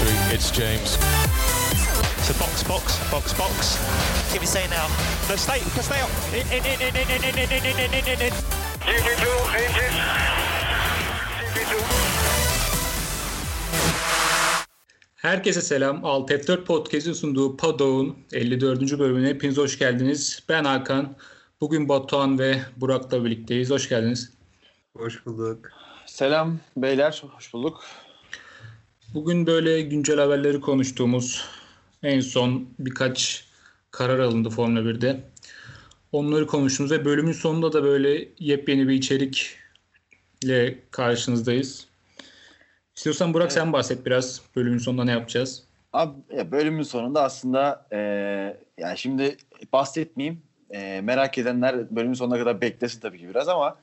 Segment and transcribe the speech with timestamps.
[0.00, 0.34] victory.
[0.34, 0.90] It's James.
[2.26, 3.78] So box, box, box, box.
[4.32, 4.88] Give me say now.
[5.28, 6.10] No, stay, stay up.
[6.32, 8.32] In, in, in, in, in, in, in, in, in, in, in, in.
[8.86, 9.26] GP2,
[9.56, 9.96] engine.
[11.54, 11.74] GP2.
[15.16, 16.04] Herkese selam.
[16.04, 18.98] Alt F4 Podcast'in sunduğu Paddock'un 54.
[18.98, 20.42] bölümüne hepiniz hoş geldiniz.
[20.48, 21.16] Ben Hakan.
[21.60, 23.70] Bugün Batuhan ve Burak'la birlikteyiz.
[23.70, 24.32] Hoş geldiniz.
[24.96, 25.70] Hoş bulduk.
[26.06, 27.84] Selam beyler, hoş bulduk.
[29.14, 31.44] Bugün böyle güncel haberleri konuştuğumuz
[32.02, 33.44] en son birkaç
[33.90, 35.20] karar alındı Formula 1'de.
[36.12, 41.86] Onları konuştuğumuz ve bölümün sonunda da böyle yepyeni bir içerikle karşınızdayız.
[42.96, 44.40] İstiyorsan Burak sen bahset biraz.
[44.56, 45.64] Bölümün sonunda ne yapacağız?
[45.92, 49.36] Abi ya bölümün sonunda aslında eee yani şimdi
[49.72, 50.42] bahsetmeyeyim.
[50.72, 53.76] Eee, merak edenler bölümün sonuna kadar beklesin tabii ki biraz ama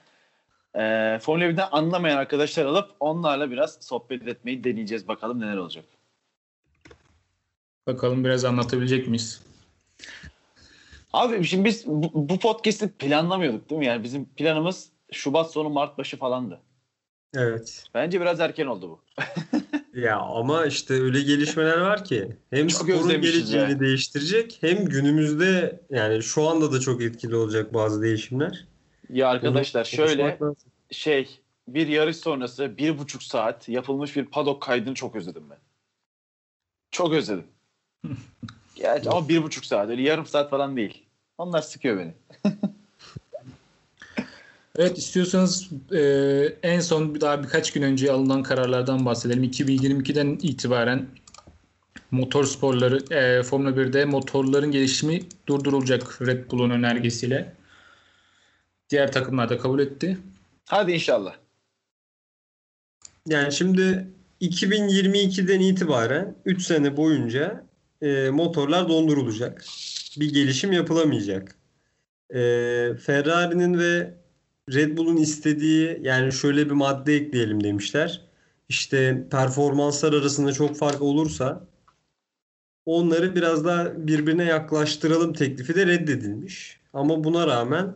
[0.76, 5.08] eee Formula 1'den anlamayan arkadaşlar alıp onlarla biraz sohbet etmeyi deneyeceğiz.
[5.08, 5.86] Bakalım neler olacak.
[7.88, 9.42] Bakalım biraz anlatabilecek miyiz?
[11.14, 13.86] Abi şimdi biz bu, bu podcast'i planlamıyorduk değil mi?
[13.86, 16.60] Yani bizim planımız Şubat sonu Mart başı falandı.
[17.36, 17.84] Evet.
[17.94, 19.24] Bence biraz erken oldu bu.
[19.94, 23.80] Ya ama işte öyle gelişmeler var ki hem Çok sporun geleceğini ya.
[23.80, 28.66] değiştirecek hem günümüzde yani şu anda da çok etkili olacak bazı değişimler.
[29.10, 30.40] Ya arkadaşlar şöyle
[30.92, 35.58] şey bir yarış sonrası bir buçuk saat yapılmış bir paddock kaydını çok özledim ben.
[36.92, 37.48] Çok özledim.
[38.78, 41.06] Yani ama bir buçuk saat öyle yarım saat falan değil.
[41.38, 42.14] Onlar sıkıyor beni.
[44.78, 46.02] Evet istiyorsanız e,
[46.64, 49.44] en son bir daha birkaç gün önce alınan kararlardan bahsedelim.
[49.44, 51.06] 2022'den itibaren
[52.12, 57.54] motor sporları e, Formula 1'de motorların gelişimi durdurulacak Red Bull'un önergesiyle.
[58.90, 60.18] Diğer takımlar da kabul etti.
[60.66, 61.36] Hadi inşallah.
[63.28, 64.08] Yani şimdi
[64.42, 67.66] 2022'den itibaren 3 sene boyunca
[68.02, 69.66] e, motorlar dondurulacak.
[70.20, 71.56] Bir gelişim yapılamayacak.
[72.30, 72.40] E,
[73.06, 74.14] Ferrari'nin ve
[74.74, 78.22] Red Bull'un istediği yani şöyle bir madde ekleyelim demişler.
[78.70, 81.68] İşte performanslar arasında çok fark olursa
[82.86, 86.80] onları biraz daha birbirine yaklaştıralım teklifi de reddedilmiş.
[86.94, 87.94] Ama buna rağmen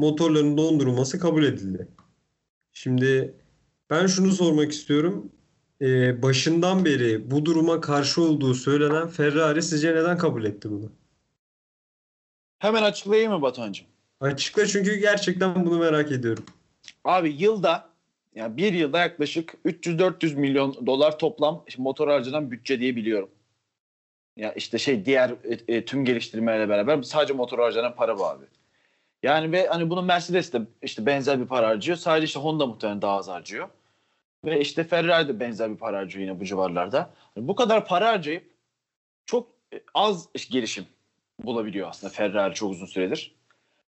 [0.00, 1.88] motorların dondurulması kabul edildi.
[2.72, 3.34] Şimdi
[3.90, 5.32] ben şunu sormak istiyorum.
[5.82, 10.92] Ee, başından beri bu duruma karşı olduğu söylenen Ferrari sizce neden kabul etti bunu?
[12.58, 13.86] Hemen açıklayayım mı Batuhan'cığım?
[14.20, 16.44] Açıkla çünkü gerçekten bunu merak ediyorum.
[17.04, 17.90] Abi yılda
[18.34, 23.30] yani bir yılda yaklaşık 300-400 milyon dolar toplam motor harcanan bütçe diye biliyorum.
[24.36, 28.44] Ya işte şey diğer e, e, tüm geliştirmelerle beraber sadece motor harcanan para bu abi.
[29.22, 31.98] Yani ve hani bunu Mercedes de işte benzer bir para harcıyor.
[31.98, 33.68] Sadece işte Honda muhtemelen daha az harcıyor.
[34.44, 37.10] Ve işte Ferrari de benzer bir para harcıyor yine bu civarlarda.
[37.34, 38.50] Hani bu kadar para harcayıp
[39.26, 40.86] çok e, az gelişim
[41.44, 43.34] bulabiliyor aslında Ferrari çok uzun süredir.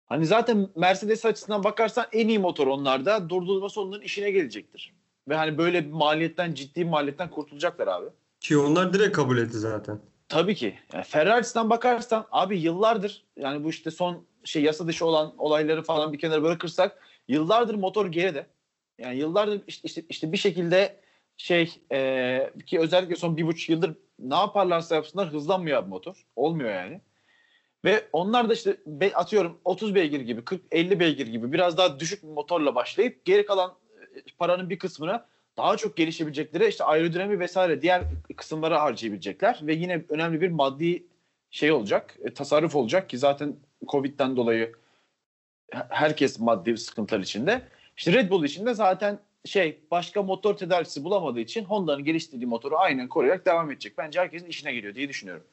[0.05, 3.29] Hani zaten Mercedes açısından bakarsan en iyi motor onlarda.
[3.29, 4.93] Durdurulması onların işine gelecektir.
[5.29, 8.05] Ve hani böyle bir maliyetten ciddi maliyetten kurtulacaklar abi.
[8.39, 9.99] Ki onlar direkt kabul etti zaten.
[10.29, 10.75] Tabii ki.
[10.93, 15.83] Yani Ferrari açısından bakarsan abi yıllardır yani bu işte son şey yasa dışı olan olayları
[15.83, 18.47] falan bir kenara bırakırsak yıllardır motor geride.
[18.97, 20.99] Yani yıllardır işte, işte, işte bir şekilde
[21.37, 26.25] şey e, ki özellikle son bir buçuk yıldır ne yaparlarsa yapsınlar hızlanmıyor abi motor.
[26.35, 27.01] Olmuyor yani.
[27.85, 28.77] Ve onlar da işte
[29.13, 33.73] atıyorum 30 beygir gibi 40-50 beygir gibi biraz daha düşük bir motorla başlayıp geri kalan
[34.37, 35.25] paranın bir kısmını
[35.57, 38.03] daha çok gelişebilecekleri işte aerodinami vesaire diğer
[38.37, 41.03] kısımlara harcayabilecekler ve yine önemli bir maddi
[41.51, 43.55] şey olacak, e, tasarruf olacak ki zaten
[43.87, 44.73] Covid'den dolayı
[45.71, 47.61] he- herkes maddi sıkıntılar içinde.
[47.97, 52.77] İşte Red Bull için de zaten şey başka motor tedarikçisi bulamadığı için Honda'nın geliştirdiği motoru
[52.77, 53.97] aynen koruyarak devam edecek.
[53.97, 55.43] Bence herkesin işine geliyor diye düşünüyorum.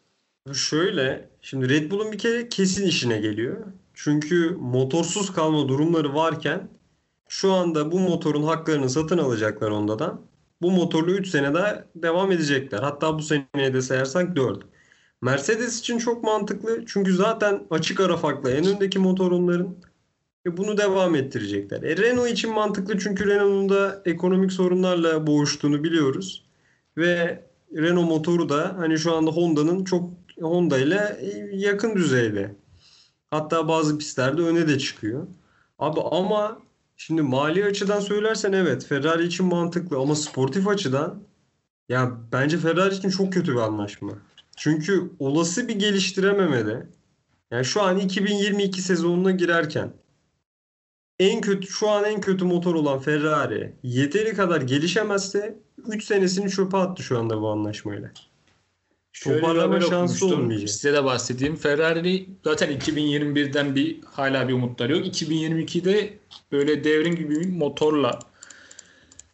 [0.55, 3.67] Şöyle, şimdi Red Bull'un bir kere kesin işine geliyor.
[3.94, 6.69] Çünkü motorsuz kalma durumları varken
[7.28, 10.21] şu anda bu motorun haklarını satın alacaklar Honda'dan.
[10.62, 12.79] Bu motorlu 3 sene daha devam edecekler.
[12.79, 14.62] Hatta bu seneye de sayarsak 4.
[15.23, 16.87] Mercedes için çok mantıklı.
[16.87, 19.76] Çünkü zaten açık ara farklı en öndeki motor onların.
[20.47, 21.82] Ve bunu devam ettirecekler.
[21.82, 26.44] E, Renault için mantıklı çünkü Renault'un da ekonomik sorunlarla boğuştuğunu biliyoruz.
[26.97, 27.44] Ve
[27.76, 30.11] Renault motoru da hani şu anda Honda'nın çok
[30.41, 31.20] Honda ile
[31.53, 32.55] yakın düzeyde.
[33.31, 35.26] Hatta bazı pistlerde öne de çıkıyor.
[35.79, 36.59] Abi ama
[36.97, 41.23] şimdi mali açıdan söylersen evet Ferrari için mantıklı ama sportif açıdan
[41.88, 44.12] ya bence Ferrari için çok kötü bir anlaşma.
[44.58, 46.87] Çünkü olası bir geliştirememede
[47.50, 49.93] yani şu an 2022 sezonuna girerken
[51.19, 56.76] en kötü şu an en kötü motor olan Ferrari yeteri kadar gelişemezse 3 senesini çöpe
[56.76, 58.10] attı şu anda bu anlaşmayla.
[59.12, 60.70] Şöyle Toparlama şansı olmayacak.
[60.70, 61.56] Size de bahsedeyim.
[61.56, 65.06] Ferrari zaten 2021'den bir hala bir umutları yok.
[65.06, 66.19] 2022'de
[66.52, 68.19] böyle devrim gibi bir motorla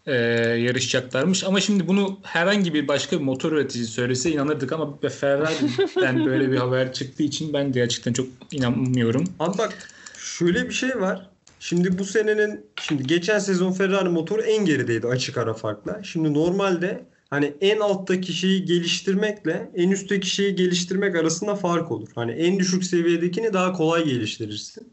[0.07, 0.15] e,
[0.59, 1.45] yarışacaklarmış.
[1.45, 6.57] Ama şimdi bunu herhangi bir başka bir motor üreticisi söylese inanırdık ama Ferrari'den böyle bir
[6.57, 9.25] haber çıktığı için ben de gerçekten çok inanmıyorum.
[9.41, 11.31] Abi bak şöyle bir şey var.
[11.61, 16.03] Şimdi bu senenin şimdi geçen sezon Ferrari motoru en gerideydi açık ara farkla.
[16.03, 22.09] Şimdi normalde hani en alttaki şeyi geliştirmekle en üstteki şeyi geliştirmek arasında fark olur.
[22.15, 24.93] Hani en düşük seviyedekini daha kolay geliştirirsin.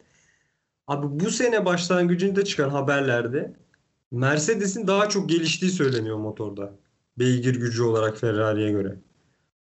[0.88, 3.54] Abi bu sene başlangıcında çıkan haberlerde
[4.12, 6.74] Mercedes'in daha çok geliştiği söyleniyor motorda.
[7.20, 8.96] Beygir gücü olarak Ferrari'ye göre.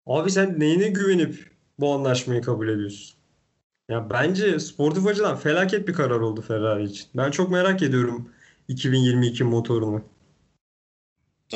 [0.06, 3.18] Abi sen neyine güvenip bu anlaşmayı kabul ediyorsun?
[3.90, 7.08] Ya bence sportif açıdan felaket bir karar oldu Ferrari için.
[7.16, 8.30] Ben çok merak ediyorum
[8.68, 10.04] 2022 motorunu.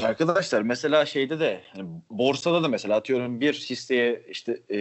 [0.01, 4.77] Arkadaşlar mesela şeyde de hani borsada da mesela atıyorum bir hisseye işte e,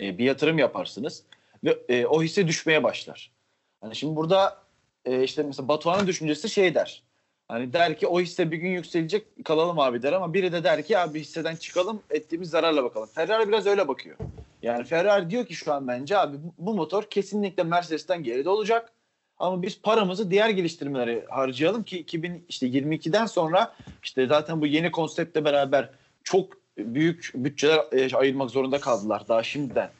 [0.00, 1.24] e, bir yatırım yaparsınız
[1.64, 3.32] ve e, o hisse düşmeye başlar.
[3.80, 4.63] Hani şimdi burada
[5.04, 7.02] e, işte mesela Batuhan'ın düşüncesi şey der.
[7.48, 10.82] Hani der ki o hisse bir gün yükselecek kalalım abi der ama biri de der
[10.82, 13.08] ki abi hisseden çıkalım ettiğimiz zararla bakalım.
[13.14, 14.16] Ferrari biraz öyle bakıyor.
[14.62, 18.92] Yani Ferrari diyor ki şu an bence abi bu, motor kesinlikle Mercedes'ten geride olacak.
[19.38, 24.90] Ama biz paramızı diğer geliştirmelere harcayalım ki 2000 işte 22'den sonra işte zaten bu yeni
[24.90, 25.90] konseptle beraber
[26.24, 29.90] çok büyük bütçeler e, ayırmak zorunda kaldılar daha şimdiden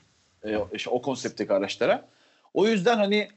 [0.45, 0.59] e,
[0.89, 2.09] o konseptteki araçlara.
[2.55, 3.29] O yüzden hani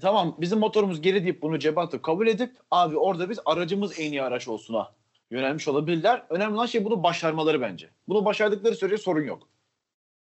[0.00, 4.10] tamam bizim motorumuz geri deyip bunu cebe atıp kabul edip abi orada biz aracımız en
[4.10, 4.92] iyi araç olsuna
[5.30, 6.24] yönelmiş olabilirler.
[6.30, 7.90] Önemli olan şey bunu başarmaları bence.
[8.08, 9.48] Bunu başardıkları sürece sorun yok.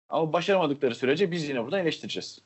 [0.08, 2.38] Ama başaramadıkları sürece biz yine buradan eleştireceğiz.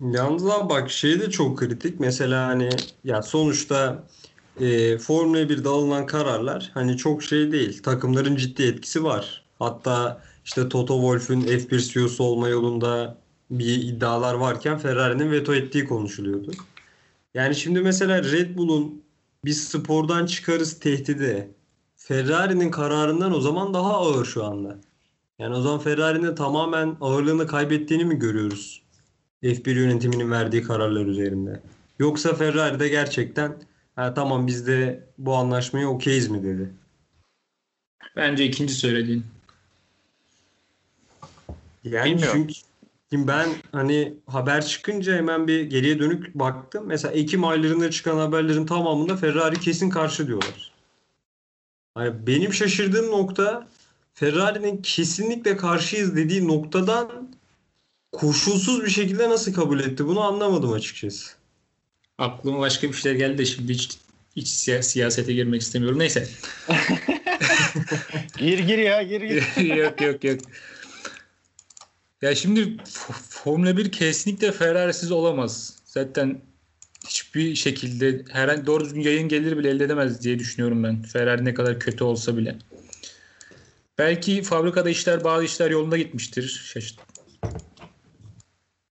[0.00, 2.00] Yalnız abi bak şey de çok kritik.
[2.00, 2.68] Mesela hani
[3.04, 4.04] ya sonuçta
[4.60, 7.82] e, Formula 1'de alınan kararlar hani çok şey değil.
[7.82, 9.44] Takımların ciddi etkisi var.
[9.58, 13.18] Hatta işte Toto Wolff'ün F1 CEO'su olma yolunda
[13.50, 16.52] bir iddialar varken Ferrari'nin veto ettiği konuşuluyordu.
[17.34, 19.02] Yani şimdi mesela Red Bull'un
[19.44, 21.50] biz spordan çıkarız tehdidi
[21.96, 24.78] Ferrari'nin kararından o zaman daha ağır şu anda.
[25.38, 28.82] Yani o zaman Ferrari'nin tamamen ağırlığını kaybettiğini mi görüyoruz?
[29.42, 31.60] F1 yönetiminin verdiği kararlar üzerinde.
[31.98, 33.56] Yoksa Ferrari de gerçekten
[33.96, 36.70] ha, tamam biz de bu anlaşmaya okeyiz mi dedi.
[38.16, 39.24] Bence ikinci söylediğin.
[41.84, 42.46] Yani Bilmiyorum.
[42.46, 42.67] çünkü
[43.10, 46.84] şimdi ben hani haber çıkınca hemen bir geriye dönük baktım.
[46.86, 50.72] Mesela Ekim aylarında çıkan haberlerin tamamında Ferrari kesin karşı diyorlar.
[51.94, 53.68] Hani benim şaşırdığım nokta
[54.14, 57.36] Ferrari'nin kesinlikle karşıyız dediği noktadan
[58.12, 61.30] koşulsuz bir şekilde nasıl kabul etti bunu anlamadım açıkçası.
[62.18, 63.98] Aklıma başka bir şeyler geldi de şimdi hiç,
[64.36, 65.98] hiç siya- siyasete girmek istemiyorum.
[65.98, 66.28] Neyse.
[68.38, 69.56] Gir gir ya gir gir.
[69.76, 70.40] yok yok yok.
[72.22, 72.76] Ya şimdi
[73.28, 75.78] Formula 1 kesinlikle Ferrari'siz olamaz.
[75.84, 76.40] Zaten
[77.06, 81.02] hiçbir şekilde herhangi doğru düzgün yayın geliri bile elde edemez diye düşünüyorum ben.
[81.02, 82.56] Ferrari ne kadar kötü olsa bile.
[83.98, 86.48] Belki fabrikada işler bazı işler yolunda gitmiştir.
[86.72, 87.00] Şaşırt.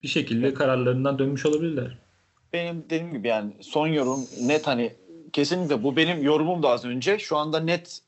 [0.03, 1.99] Bir şekilde kararlarından dönmüş olabilirler.
[2.53, 4.93] benim dediğim gibi yani son yorum net hani
[5.33, 7.19] kesinlikle bu benim yorumum da az önce.
[7.19, 8.01] Şu anda net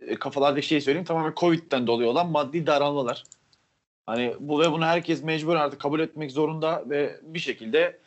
[0.00, 3.24] e, kafalardaki şeyi söyleyeyim tamamen Covid'den dolayı olan maddi daralmalar.
[4.06, 7.98] Hani bu ve bunu herkes mecbur artık kabul etmek zorunda ve bir şekilde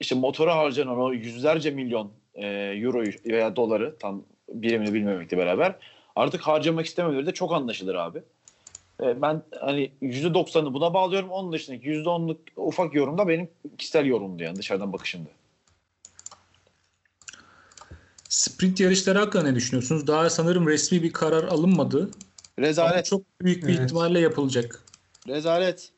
[0.00, 5.74] işte motora harcanan o yüzlerce milyon e, euroyu veya doları tam birimini bilmemekle beraber
[6.16, 8.22] artık harcamak istememeleri de çok anlaşılır abi.
[9.02, 11.30] E, ben hani %90'ını buna bağlıyorum.
[11.30, 15.28] Onun dışındaki %10'luk ufak yorum da benim kişisel yorumdu yani dışarıdan bakışımdı.
[18.28, 20.06] Sprint yarışları hakkında ne düşünüyorsunuz?
[20.06, 22.10] Daha sanırım resmi bir karar alınmadı.
[22.58, 23.04] Ama Rezalet.
[23.06, 23.84] çok büyük bir Evet.
[23.84, 24.84] ihtimalle yapılacak.
[25.28, 25.92] Rezalet.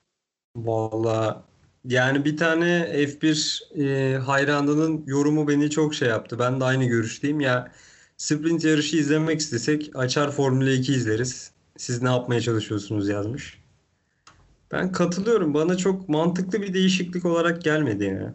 [0.56, 1.44] Valla
[1.84, 6.38] yani bir tane F1 e, hayranının yorumu beni çok şey yaptı.
[6.38, 7.72] Ben de aynı görüşteyim ya.
[8.16, 11.52] Sprint yarışı izlemek istesek açar Formula 2 izleriz.
[11.76, 13.60] Siz ne yapmaya çalışıyorsunuz yazmış.
[14.72, 15.54] Ben katılıyorum.
[15.54, 18.32] Bana çok mantıklı bir değişiklik olarak gelmedi yani.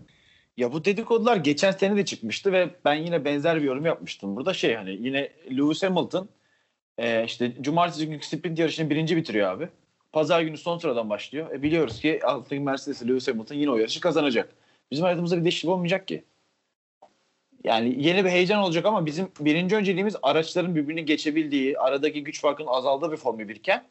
[0.58, 4.36] Ya bu dedikodular geçen sene de çıkmıştı ve ben yine benzer bir yorum yapmıştım.
[4.36, 6.30] Burada şey hani yine Lewis Hamilton
[6.98, 9.70] e, işte cumartesi günü sprint yarışını birinci bitiriyor abi.
[10.12, 11.52] Pazar günü son sıradan başlıyor.
[11.52, 14.56] E biliyoruz ki alttaki Mercedes Lewis Hamilton yine o yarışı kazanacak.
[14.92, 16.24] Bizim hayatımızda bir değişiklik olmayacak ki.
[17.64, 22.68] Yani yeni bir heyecan olacak ama bizim birinci önceliğimiz araçların birbirini geçebildiği, aradaki güç farkının
[22.68, 23.86] azaldığı bir Formula 1 iken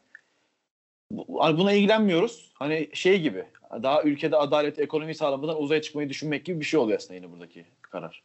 [1.39, 2.51] hani buna ilgilenmiyoruz.
[2.53, 6.97] Hani şey gibi daha ülkede adalet, ekonomi sağlamadan uzaya çıkmayı düşünmek gibi bir şey oluyor
[6.97, 8.23] aslında yine buradaki karar.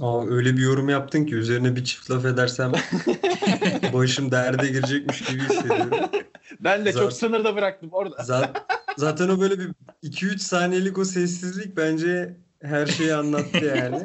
[0.00, 2.72] Aa, öyle bir yorum yaptın ki üzerine bir çift laf edersem
[3.92, 6.10] başım derde girecekmiş gibi hissediyorum.
[6.60, 8.22] Ben de Zaten- çok sınırda bıraktım orada.
[8.24, 8.62] Zaten,
[8.96, 9.68] zaten o böyle bir
[10.02, 14.04] 2-3 saniyelik o sessizlik bence her şeyi anlattı yani.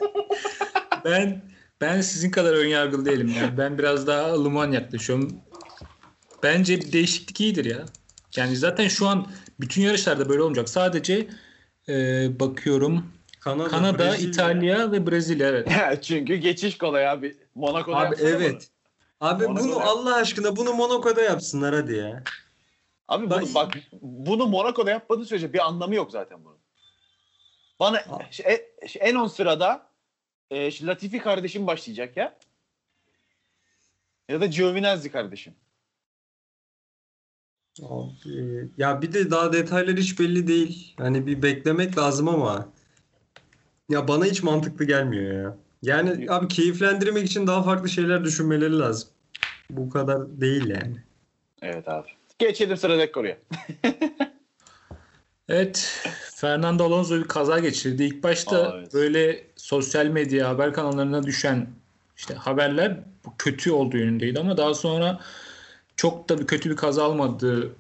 [1.05, 1.41] Ben
[1.81, 3.57] ben sizin kadar önyargılı değilim yani.
[3.57, 5.35] Ben biraz daha ılıman yaklaşıyorum.
[6.43, 7.85] Bence bir değişiklik iyidir ya.
[8.35, 9.27] Yani zaten şu an
[9.59, 10.69] bütün yarışlarda böyle olmayacak.
[10.69, 11.27] Sadece
[11.89, 11.93] e,
[12.39, 13.05] bakıyorum
[13.43, 14.29] Kanada, Kanada, Brezilya.
[14.29, 15.67] İtalya ve Brezilya evet.
[16.03, 17.38] Çünkü geçiş kolay abi.
[17.55, 18.69] Monaco'da Abi evet.
[19.21, 22.12] Abi Monaco'da bunu yap- Allah aşkına bunu Monaco'da yapsınlar hadi ya.
[22.12, 22.23] bunu.
[23.07, 26.57] Abi Ben- bunu, bak bunu Monaco'da yapmadığı sürece bir anlamı yok zaten bunun.
[27.79, 28.31] Bana Aa.
[28.31, 29.88] şey, şey, en on sırada
[30.51, 32.38] e, şu Latifi kardeşim başlayacak ya.
[34.29, 35.53] Ya da Giovinazzi kardeşim.
[37.83, 40.93] Abi, ya bir de daha detaylar hiç belli değil.
[40.97, 42.72] Hani bir beklemek lazım ama
[43.89, 45.57] ya bana hiç mantıklı gelmiyor ya.
[45.81, 49.09] Yani abi keyiflendirmek için daha farklı şeyler düşünmeleri lazım.
[49.69, 50.95] Bu kadar değil yani.
[51.61, 52.07] Evet abi.
[52.39, 53.37] Geçelim sıradaki konuya.
[55.49, 58.03] Evet, Fernando Alonso bir kaza geçirdi.
[58.03, 58.93] İlk başta Aa, evet.
[58.93, 61.67] böyle sosyal medya haber kanallarına düşen
[62.17, 65.19] işte haberler bu kötü olduğu yönündeydi ama daha sonra
[65.95, 67.75] çok da bir kötü bir kaza olmadığı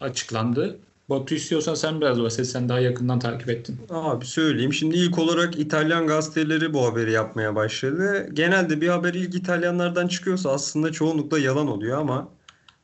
[0.00, 0.78] açıklandı.
[1.12, 2.46] Batu istiyorsan sen biraz bahset.
[2.46, 3.76] Sen daha yakından takip ettin.
[3.90, 4.72] Abi söyleyeyim.
[4.72, 8.28] Şimdi ilk olarak İtalyan gazeteleri bu haberi yapmaya başladı.
[8.32, 12.28] Genelde bir haber ilk İtalyanlardan çıkıyorsa aslında çoğunlukla yalan oluyor ama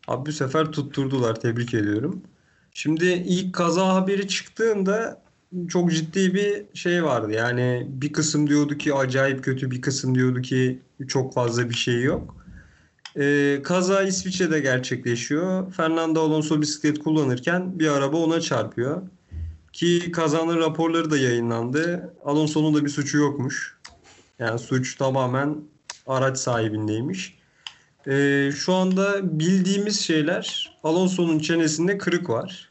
[0.08, 1.40] abi bu sefer tutturdular.
[1.40, 2.22] Tebrik ediyorum.
[2.74, 5.22] Şimdi ilk kaza haberi çıktığında
[5.68, 7.32] çok ciddi bir şey vardı.
[7.32, 12.02] Yani bir kısım diyordu ki acayip kötü, bir kısım diyordu ki çok fazla bir şey
[12.02, 12.36] yok.
[13.18, 15.72] Ee, kaza İsviçre'de gerçekleşiyor.
[15.72, 19.02] Fernando Alonso bisiklet kullanırken bir araba ona çarpıyor.
[19.72, 22.14] Ki kazanın raporları da yayınlandı.
[22.24, 23.78] Alonso'nun da bir suçu yokmuş.
[24.38, 25.56] Yani suç tamamen
[26.06, 27.38] araç sahibindeymiş.
[28.08, 32.70] Ee, şu anda bildiğimiz şeyler Alonso'nun çenesinde kırık var.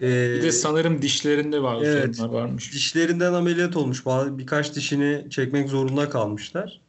[0.00, 2.16] Ee, Bir de sanırım dişlerinde var Evet.
[2.16, 2.72] sorunlar varmış.
[2.72, 4.02] dişlerinden ameliyat olmuş.
[4.06, 6.80] Birkaç dişini çekmek zorunda kalmışlar.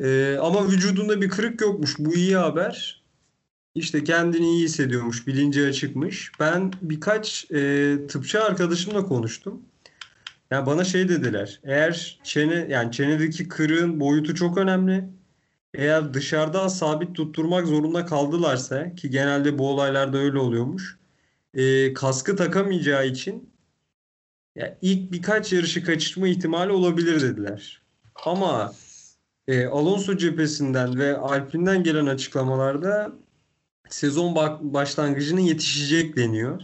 [0.00, 1.98] Ee, ama vücudunda bir kırık yokmuş.
[1.98, 3.02] Bu iyi haber.
[3.74, 5.26] İşte kendini iyi hissediyormuş.
[5.26, 6.32] Bilinci açıkmış.
[6.40, 9.62] Ben birkaç e, tıpçı arkadaşımla konuştum.
[10.50, 11.60] Yani bana şey dediler.
[11.64, 15.04] Eğer çene yani çenedeki kırığın boyutu çok önemli.
[15.74, 20.98] Eğer dışarıdan sabit tutturmak zorunda kaldılarsa ki genelde bu olaylarda öyle oluyormuş.
[21.54, 23.50] e, kaskı takamayacağı için
[24.56, 27.82] ya ilk birkaç yarışı kaçırma ihtimali olabilir dediler.
[28.24, 28.72] Ama
[29.48, 33.12] e, Alonso cephesinden ve Alpine'den gelen açıklamalarda
[33.88, 36.60] sezon başlangıcının yetişecek deniyor.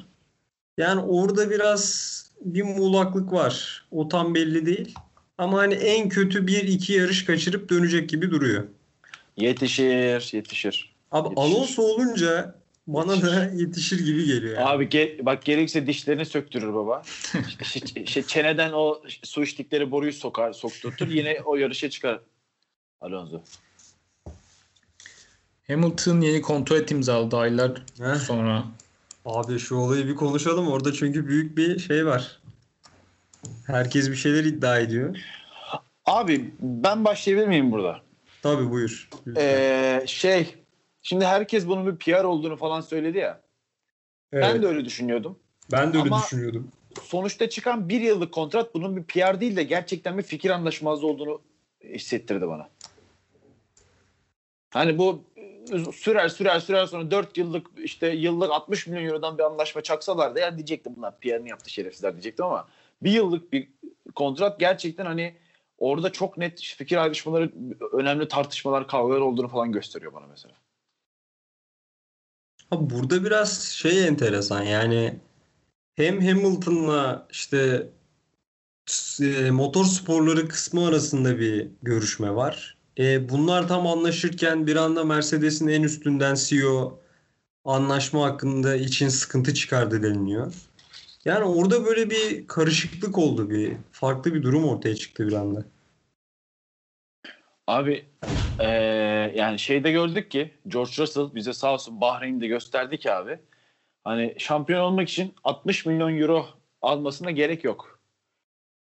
[0.79, 3.87] Yani orada biraz bir muğlaklık var.
[3.91, 4.95] O tam belli değil.
[5.39, 8.65] Ama hani en kötü bir iki yarış kaçırıp dönecek gibi duruyor.
[9.37, 10.93] Yetişir, yetişir.
[11.13, 11.57] Abi Yetişir.
[11.57, 12.55] Alonso olunca
[12.87, 14.55] bana da yetişir gibi geliyor.
[14.55, 14.65] yani.
[14.69, 17.03] Abi ge- bak gerekirse dişlerini söktürür baba.
[17.63, 21.09] şey, şey, çeneden o su içtikleri boruyu sokar, sokturtur.
[21.09, 22.21] Yine o yarışa çıkar
[23.07, 23.43] Alonso.
[25.67, 28.15] Hamilton yeni kontrat imzaladı aylar Heh.
[28.15, 28.65] sonra.
[29.25, 30.69] Abi şu olayı bir konuşalım.
[30.69, 32.41] Orada çünkü büyük bir şey var.
[33.67, 35.17] Herkes bir şeyler iddia ediyor.
[36.07, 38.01] Abi ben başlayabilir miyim burada?
[38.43, 39.09] Tabii buyur.
[39.27, 39.43] Lütfen.
[39.45, 40.55] Ee, şey,
[41.03, 43.41] şimdi herkes bunun bir PR olduğunu falan söyledi ya.
[44.33, 45.39] Ben Evet, de öyle düşünüyordum.
[45.73, 46.69] ben de öyle ama- düşünüyordum.
[47.03, 51.41] Sonuçta çıkan bir yıllık kontrat bunun bir PR değil de gerçekten bir fikir anlaşmazlığı olduğunu
[51.85, 52.69] hissettirdi bana.
[54.77, 55.25] Hani bu
[55.93, 60.41] sürer sürer sürer sonra 4 yıllık işte yıllık 60 milyon eurodan bir anlaşma çaksalar da
[60.41, 62.69] ya diyecektim bunlar PR'ını yaptı şerefsizler diyecektim ama
[63.03, 63.69] bir yıllık bir
[64.15, 65.35] kontrat gerçekten hani
[65.79, 67.53] orada çok net fikir ayrışmaları,
[67.93, 70.55] önemli tartışmalar, kavgalar olduğunu falan gösteriyor bana mesela.
[72.71, 75.21] Abi burada biraz şey enteresan yani
[75.95, 77.87] hem Hamilton'la işte
[79.21, 82.76] e, motor sporları kısmı arasında bir görüşme var.
[82.99, 87.01] E, bunlar tam anlaşırken bir anda Mercedes'in en üstünden CEO
[87.65, 90.53] anlaşma hakkında için sıkıntı çıkardı deniliyor.
[91.25, 95.65] Yani orada böyle bir karışıklık oldu bir farklı bir durum ortaya çıktı bir anda.
[97.67, 98.05] Abi
[98.61, 98.67] eee,
[99.37, 103.39] yani şeyde gördük ki George Russell bize sağ olsun Bahreyn'de gösterdi ki abi
[104.05, 106.47] hani şampiyon olmak için 60 milyon euro
[106.83, 108.01] almasına gerek yok.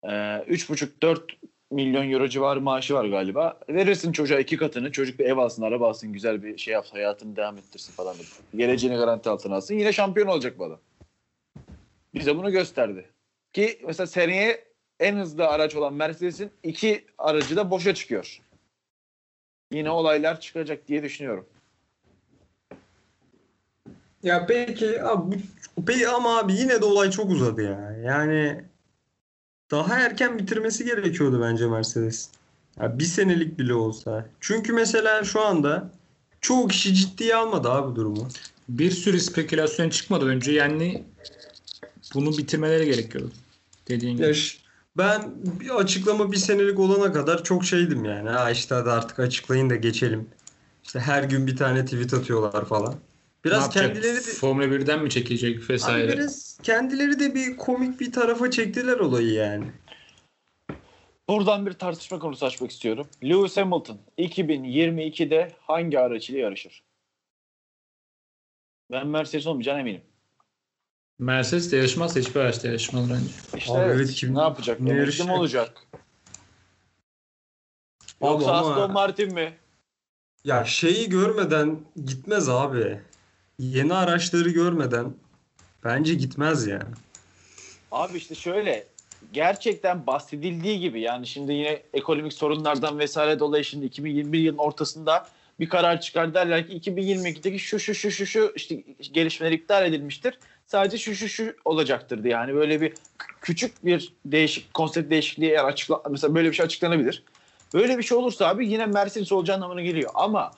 [0.05, 1.33] Eee 3,5-4
[1.71, 3.59] milyon euro civarı maaşı var galiba.
[3.69, 4.93] Verirsin çocuğa iki katını.
[4.93, 8.17] Çocuk bir ev alsın, araba alsın, güzel bir şey yapsın, hayatını devam ettirsin falan.
[8.57, 9.75] Geleceğini garanti altına alsın.
[9.75, 10.79] Yine şampiyon olacak bu adam.
[12.15, 13.09] Bize bunu gösterdi.
[13.53, 14.65] Ki mesela seneye
[15.01, 18.41] en hızlı araç olan Mercedes'in iki aracı da boşa çıkıyor.
[19.73, 21.47] Yine olaylar çıkacak diye düşünüyorum.
[24.23, 25.37] Ya peki abi
[25.87, 27.93] peki ama abi yine de olay çok uzadı ya.
[28.05, 28.65] Yani
[29.71, 32.29] daha erken bitirmesi gerekiyordu bence Mercedes.
[32.81, 34.27] Ya bir senelik bile olsa.
[34.41, 35.91] Çünkü mesela şu anda
[36.41, 38.29] çoğu kişi ciddiye almadı abi durumu.
[38.69, 41.05] Bir sürü spekülasyon çıkmadan önce yani
[42.15, 43.33] bunu bitirmeleri gerekiyordu.
[43.89, 44.27] Dediğin gibi.
[44.27, 44.35] Ya
[44.97, 48.29] ben bir açıklama bir senelik olana kadar çok şeydim yani.
[48.29, 50.29] Ha işte hadi artık açıklayın da geçelim.
[50.85, 52.95] İşte her gün bir tane tweet atıyorlar falan.
[53.45, 56.13] Biraz kendileri de Formula 1'den mi çekecek Abi vesaire?
[56.13, 59.65] biraz kendileri de bir komik bir tarafa çektiler olayı yani.
[61.29, 63.07] Buradan bir tartışma konusu açmak istiyorum.
[63.25, 66.83] Lewis Hamilton 2022'de hangi araç ile yarışır?
[68.93, 70.03] Ben Mercedes olmayacağına eminim.
[71.19, 73.31] Mercedes de yarışmazsa hiçbir araçta yarışmaz bence.
[73.57, 74.81] İşte Abi evet, kim- ne yapacak?
[74.81, 75.37] ne Emekli mi yarışacak?
[75.37, 75.87] olacak?
[78.21, 79.59] Abi Yoksa Aston Martin mi?
[80.45, 83.01] Ya şeyi görmeden gitmez abi.
[83.61, 85.15] Yeni araçları görmeden
[85.85, 86.95] bence gitmez yani.
[87.93, 88.87] Abi işte şöyle
[89.33, 95.29] gerçekten bahsedildiği gibi yani şimdi yine ekonomik sorunlardan vesaire dolayı şimdi 2021 yılının ortasında
[95.61, 100.39] bir karar çıkar derler ki 2022'deki şu şu şu şu şu işte gelişmeler iptal edilmiştir.
[100.67, 102.25] Sadece şu şu şu olacaktır.
[102.25, 102.93] Yani böyle bir
[103.41, 107.23] küçük bir değişik konsept değişikliği eğer açıkla mesela böyle bir şey açıklanabilir.
[107.75, 110.11] Böyle bir şey olursa abi yine Mercedes olacağı anlamına geliyor.
[110.15, 110.53] Ama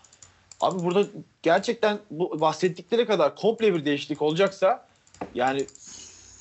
[0.63, 1.07] abi burada
[1.43, 4.89] gerçekten bu bahsettikleri kadar komple bir değişiklik olacaksa
[5.35, 5.67] yani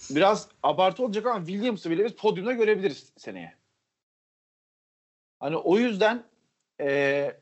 [0.10, 3.56] biraz abartı olacak ama Williams'ı bile biz podyumda görebiliriz seneye.
[5.40, 6.24] Hani o yüzden
[6.80, 7.40] eee,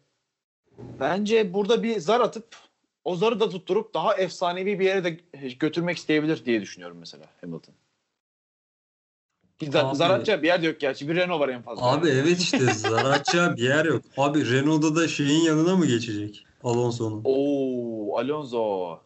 [1.00, 2.56] bence burada bir zar atıp
[3.04, 5.20] o zarı da tutturup daha efsanevi bir yere de
[5.60, 7.76] götürmek isteyebilir diye düşünüyorum mesela Hamilton.
[9.70, 11.10] Zar, Abi- zar atacağı bir yer yok gerçi.
[11.10, 11.92] Bir Renault var en fazla.
[11.92, 14.04] Abi evet işte Zaratça bir yer yok.
[14.18, 16.46] Abi Renault'da da şeyin yanına mı geçecek?
[16.64, 17.22] Alonso'nun.
[17.24, 19.00] Oo, Alonso.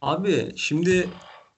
[0.00, 1.08] Abi şimdi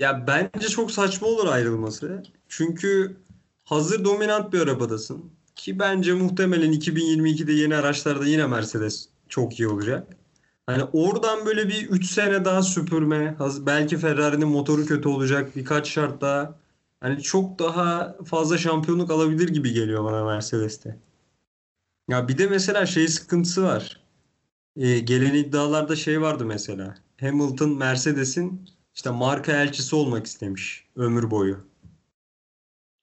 [0.01, 2.23] ya bence çok saçma olur ayrılması.
[2.49, 3.17] Çünkü
[3.65, 5.31] hazır dominant bir arabadasın.
[5.57, 10.17] Ki bence muhtemelen 2022'de yeni araçlarda yine Mercedes çok iyi olacak.
[10.67, 13.37] Hani oradan böyle bir 3 sene daha süpürme.
[13.61, 15.57] Belki Ferrari'nin motoru kötü olacak.
[15.57, 16.55] Birkaç şart daha.
[17.01, 20.99] Hani çok daha fazla şampiyonluk alabilir gibi geliyor bana Mercedes'te.
[22.09, 24.02] Ya bir de mesela şey sıkıntısı var.
[24.77, 26.95] Ee, gelen iddialarda şey vardı mesela.
[27.21, 31.73] Hamilton Mercedes'in işte marka elçisi olmak istemiş ömür boyu.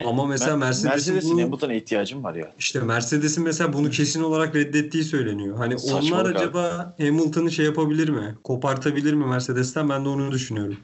[0.06, 2.54] Ama mesela Mer- Mercedes'in Mercedes'in bunu Hamilton'a ihtiyacım var ya.
[2.60, 5.58] işte Mercedes'in mesela bunu kesin olarak reddettiği söyleniyor.
[5.58, 6.38] Hani Saçmalık onlar abi.
[6.38, 8.38] acaba Hamilton'ı şey yapabilir mi?
[8.44, 9.90] Kopartabilir mi Mercedes'ten?
[9.90, 10.78] Ben de onu düşünüyorum.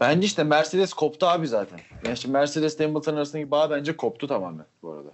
[0.00, 1.80] Bence işte Mercedes koptu abi zaten.
[2.02, 5.10] Yani işte Mercedes Hamilton arasındaki bağ bence koptu tamamen bu arada.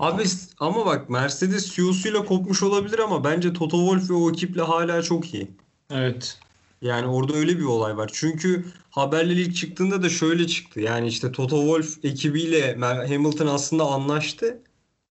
[0.00, 0.22] Abi
[0.60, 5.34] ama bak Mercedes CEO'suyla kopmuş olabilir ama bence Toto Wolff ve o ekiple hala çok
[5.34, 5.50] iyi.
[5.90, 6.38] Evet.
[6.82, 8.10] Yani orada öyle bir olay var.
[8.12, 10.80] Çünkü haberler ilk çıktığında da şöyle çıktı.
[10.80, 14.62] Yani işte Toto Wolff ekibiyle Hamilton aslında anlaştı.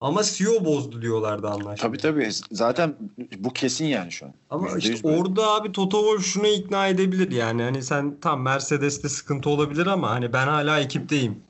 [0.01, 1.77] Ama CEO bozdu diyorlardı anlaşmayı.
[1.77, 2.29] Tabii tabii.
[2.53, 2.97] Zaten
[3.39, 4.33] bu kesin yani şu an.
[4.51, 5.17] Ama Yüzde işte yüz böyle.
[5.17, 7.63] orada abi Toto Wolff şuna ikna edebilir yani.
[7.63, 11.43] Hani sen tam Mercedes'te sıkıntı olabilir ama hani ben hala ekipteyim.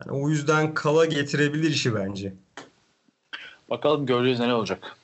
[0.00, 2.32] Yani o yüzden kala getirebilir işi bence.
[3.70, 4.96] Bakalım göreceğiz ne olacak.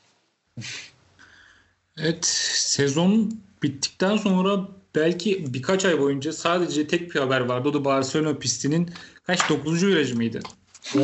[1.98, 7.68] Evet, sezon bittikten sonra belki birkaç ay boyunca sadece tek bir haber vardı.
[7.68, 8.90] O da Barcelona pistinin
[9.26, 9.87] kaç 9.
[9.87, 10.40] virajı mıydı?
[10.96, 11.00] 10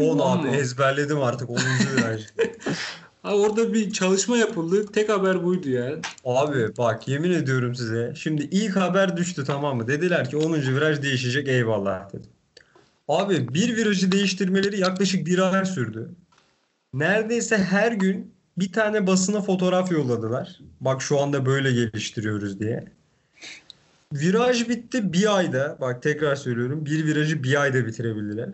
[0.00, 1.56] On abi ezberledim artık 10.
[1.56, 2.22] viraj.
[3.22, 4.86] Ha, orada bir çalışma yapıldı.
[4.92, 5.98] Tek haber buydu ya.
[6.24, 8.12] Abi bak yemin ediyorum size.
[8.16, 9.88] Şimdi ilk haber düştü tamam mı?
[9.88, 10.52] Dediler ki 10.
[10.52, 12.30] viraj değişecek eyvallah dedim.
[13.08, 16.10] Abi bir virajı değiştirmeleri yaklaşık bir ay sürdü.
[16.94, 20.60] Neredeyse her gün bir tane basına fotoğraf yolladılar.
[20.80, 22.84] Bak şu anda böyle geliştiriyoruz diye.
[24.12, 25.78] Viraj bitti bir ayda.
[25.80, 26.86] Bak tekrar söylüyorum.
[26.86, 28.48] Bir virajı bir ayda bitirebildiler.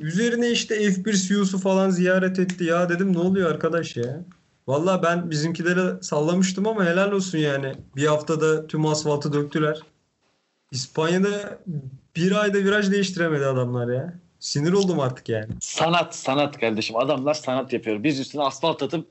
[0.00, 2.64] Üzerine işte F1 CEO'su falan ziyaret etti.
[2.64, 4.24] Ya dedim ne oluyor arkadaş ya?
[4.68, 7.74] Valla ben bizimkilere sallamıştım ama helal olsun yani.
[7.96, 9.80] Bir haftada tüm asfaltı döktüler.
[10.72, 11.58] İspanya'da
[12.16, 14.14] bir ayda viraj değiştiremedi adamlar ya.
[14.40, 15.48] Sinir oldum artık yani.
[15.60, 16.96] Sanat sanat kardeşim.
[16.96, 18.04] Adamlar sanat yapıyor.
[18.04, 19.06] Biz üstüne asfalt atıp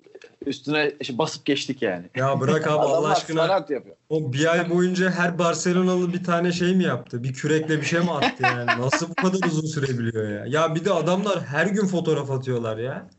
[0.46, 2.06] üstüne işte basıp geçtik yani.
[2.16, 3.48] Ya bırak abi Allah aşkına.
[3.48, 3.96] sanat yapıyor.
[4.10, 7.24] O bir ay boyunca her Barcelonalı bir tane şey mi yaptı?
[7.24, 8.66] Bir kürekle bir şey mi attı yani?
[8.82, 10.46] Nasıl bu kadar uzun sürebiliyor ya?
[10.48, 13.10] Ya bir de adamlar her gün fotoğraf atıyorlar ya.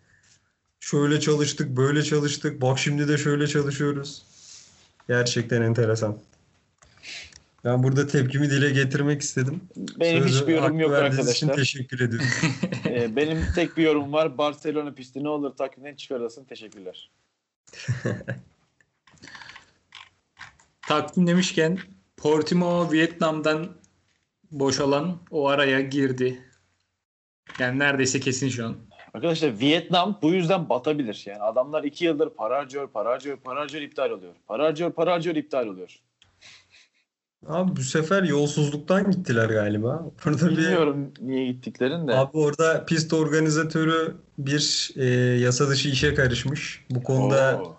[0.80, 2.62] Şöyle çalıştık, böyle çalıştık.
[2.62, 4.22] Bak şimdi de şöyle çalışıyoruz.
[5.08, 6.18] Gerçekten enteresan.
[7.64, 9.60] Ben burada tepkimi dile getirmek istedim.
[9.76, 11.64] Benim Sözü hiçbir yorum yok verdiğiniz için arkadaşlar.
[11.64, 12.28] teşekkür ediyorum.
[12.86, 14.38] Ee, benim tek bir yorumum var.
[14.38, 16.44] Barcelona pisti ne olur takvimden çıkarılsın.
[16.44, 17.10] Teşekkürler.
[20.88, 21.78] Takvim demişken
[22.16, 23.68] Portimao Vietnam'dan
[24.50, 26.42] boşalan o araya girdi.
[27.58, 28.76] Yani neredeyse kesin şu an.
[29.14, 31.22] Arkadaşlar Vietnam bu yüzden batabilir.
[31.26, 34.34] Yani adamlar iki yıldır para harcıyor, para harcıyor, para harcıyor, iptal oluyor.
[34.46, 36.00] Para harcıyor, para harcıyor, iptal oluyor.
[37.46, 40.06] Abi bu sefer yolsuzluktan gittiler galiba.
[40.26, 42.14] Bir Bilmiyorum niye gittiklerini de.
[42.14, 45.04] Abi orada pist organizatörü bir e,
[45.40, 46.86] yasa dışı işe karışmış.
[46.90, 47.76] Bu konuda Oo.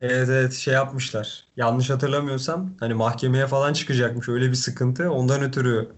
[0.00, 1.44] evet evet şey yapmışlar.
[1.56, 4.28] Yanlış hatırlamıyorsam hani mahkemeye falan çıkacakmış.
[4.28, 5.10] Öyle bir sıkıntı.
[5.10, 5.88] Ondan ötürü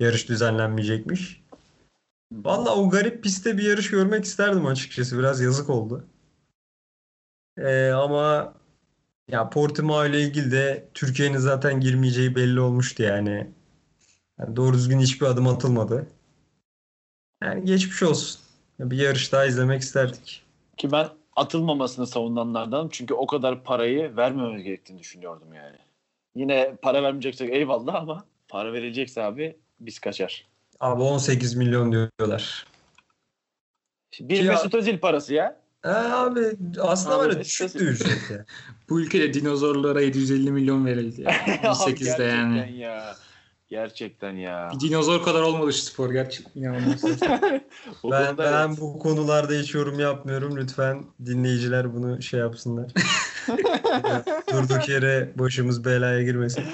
[0.00, 1.44] yarış düzenlenmeyecekmiş.
[2.32, 5.18] Valla o garip pistte bir yarış görmek isterdim açıkçası.
[5.18, 6.04] Biraz yazık oldu.
[7.58, 8.54] E, ama
[9.28, 13.50] ya Portimao ile ilgili de Türkiye'nin zaten girmeyeceği belli olmuştu yani.
[14.40, 16.06] Yani doğru düzgün hiçbir adım atılmadı.
[17.42, 18.40] Yani geçmiş olsun.
[18.80, 20.42] Bir yarış daha izlemek isterdik.
[20.76, 25.76] Ki ben atılmamasını savunanlardan çünkü o kadar parayı vermememiz gerektiğini düşünüyordum yani.
[26.34, 30.46] Yine para vermeyeceksek eyvallah ama para verilecekse abi biz kaçar.
[30.80, 32.66] Abi 18 milyon diyorlar.
[34.20, 35.63] Bir Mesut Özil parası ya.
[35.84, 36.40] E abi
[36.80, 38.44] aslında var ya istersen- düşüktü ücret ya.
[38.88, 41.22] Bu ülkede dinozorlara 750 milyon verildi.
[41.22, 42.78] 18'de gerçekten yani.
[42.78, 43.16] ya.
[43.68, 44.70] Gerçekten ya.
[44.74, 47.04] Bir dinozor kadar olmadı şu spor gerçekten inanılmaz.
[48.10, 48.80] Ben, ben evet.
[48.80, 50.56] bu konularda hiç yorum yapmıyorum.
[50.56, 52.92] Lütfen dinleyiciler bunu şey yapsınlar.
[54.52, 56.64] Durduk yere başımız belaya girmesin.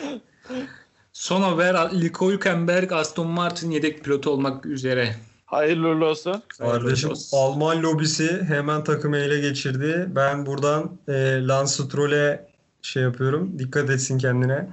[1.12, 5.14] Son haber Nico Hülkenberg Aston Martin yedek pilotu olmak üzere.
[5.50, 6.42] Hayırlı uğurlu olsun.
[6.58, 7.38] Kardeşim olsun.
[7.38, 10.06] Alman lobisi hemen takımı ele geçirdi.
[10.08, 12.50] Ben buradan e, Lance Stroll'e
[12.82, 13.58] şey yapıyorum.
[13.58, 14.68] Dikkat etsin kendine.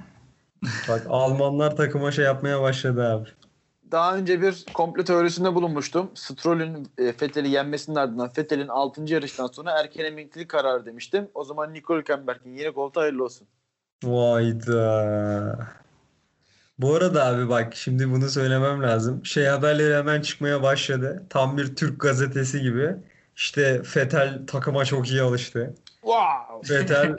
[0.88, 3.28] Bak Almanlar takıma şey yapmaya başladı abi.
[3.90, 6.10] Daha önce bir komplo teorisinde bulunmuştum.
[6.14, 9.02] Stroll'ün e, Vettel'i yenmesinin ardından Vettel'in 6.
[9.06, 11.28] yarıştan sonra erken emeklilik kararı demiştim.
[11.34, 13.46] O zaman Nico Hülkenberg'in yeni koltuğu hayırlı olsun.
[14.04, 15.58] Vayda.
[16.78, 19.24] Bu arada abi bak şimdi bunu söylemem lazım.
[19.26, 21.26] Şey haberleri hemen çıkmaya başladı.
[21.30, 22.96] Tam bir Türk gazetesi gibi.
[23.36, 25.74] İşte Vettel takıma çok iyi alıştı.
[26.00, 26.74] Wow.
[26.74, 27.16] Vettel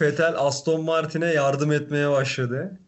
[0.00, 2.78] Vettel Aston Martin'e yardım etmeye başladı.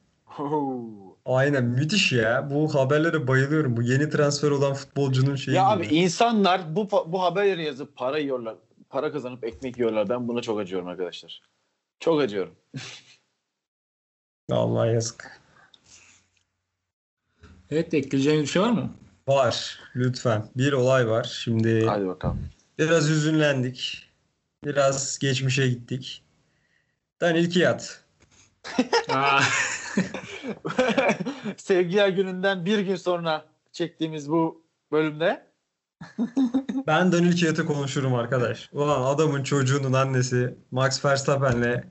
[1.24, 2.50] Aynen müthiş ya.
[2.50, 3.76] Bu haberlere bayılıyorum.
[3.76, 5.87] Bu yeni transfer olan futbolcunun şeyi ya gibi.
[5.87, 8.57] abi insanlar bu bu haberleri yazıp para yiyorlar.
[8.90, 10.09] Para kazanıp ekmek yiyorlar.
[10.09, 11.42] Ben buna çok acıyorum arkadaşlar.
[12.00, 12.54] Çok acıyorum.
[14.50, 15.40] Vallahi yazık.
[17.70, 18.90] Evet ekleyeceğiniz bir şey var mı?
[19.28, 19.78] Var.
[19.96, 20.48] Lütfen.
[20.57, 21.24] Bir olay var.
[21.44, 22.48] Şimdi Hadi bakalım.
[22.78, 24.09] biraz üzünlendik.
[24.64, 26.22] Biraz geçmişe gittik.
[27.20, 28.04] Daniel Kiat.
[29.09, 29.37] Aa,
[31.57, 35.46] Sevgiler gününden bir gün sonra çektiğimiz bu bölümde
[36.87, 38.68] Ben Daniel Kiat'ı konuşurum arkadaş.
[38.72, 41.85] Ulan adamın çocuğunun annesi Max Verstappen'le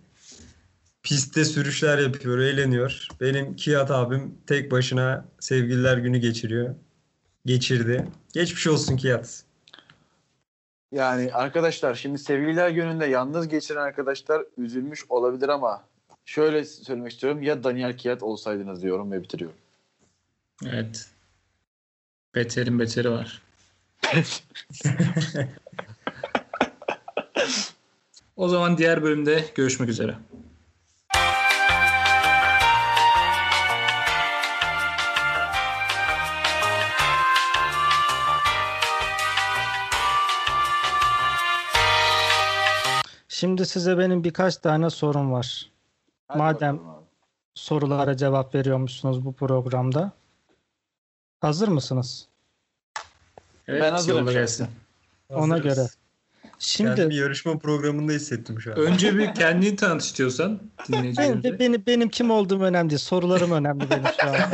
[1.04, 3.08] pistte sürüşler yapıyor, eğleniyor.
[3.22, 6.76] Benim Kiat abim tek başına sevgililer günü geçiriyor.
[7.46, 8.08] Geçirdi.
[8.34, 9.44] Geçmiş olsun Kiat.
[10.92, 15.84] Yani arkadaşlar şimdi sevgililer gününde yalnız geçiren arkadaşlar üzülmüş olabilir ama
[16.26, 19.58] şöyle söylemek istiyorum ya Daniel Kiat olsaydınız diyorum ve bitiriyorum.
[20.66, 21.10] evet.
[22.36, 23.42] Beterin beteri var.
[28.36, 30.16] O zaman diğer bölümde görüşmek üzere.
[43.38, 45.71] Şimdi size benim birkaç tane sorum var.
[46.28, 46.80] Hadi Madem-.
[47.56, 50.12] Sorulara cevap veriyormuşsunuz bu programda.
[51.41, 52.28] Hazır mısınız?
[53.67, 54.67] Evet, Ben hazırım gelsin.
[55.30, 55.76] Ona Hazırız.
[55.76, 55.88] göre.
[56.60, 58.78] Kendimi Şimdi yarışma programında hissettim şu an.
[58.78, 61.60] Önce bir kendini tanıt istiyorsan ben, dinleyicilerimize.
[61.60, 63.00] benim, benim kim olduğum önemli değil.
[63.00, 64.36] Sorularım önemli benim şu an.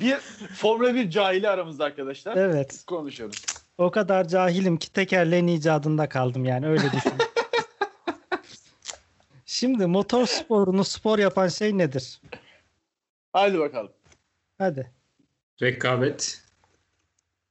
[0.00, 0.16] Bir
[0.54, 2.36] Formula 1 cahili aramızda arkadaşlar.
[2.36, 2.84] Evet.
[2.86, 3.44] Konuşuyoruz.
[3.78, 7.12] O kadar cahilim ki tekerleğin icadında kaldım yani öyle düşün.
[9.46, 12.20] Şimdi motor sporunu spor yapan şey nedir?
[13.32, 13.92] Hadi bakalım.
[14.58, 14.90] Hadi.
[15.62, 16.42] Rekabet.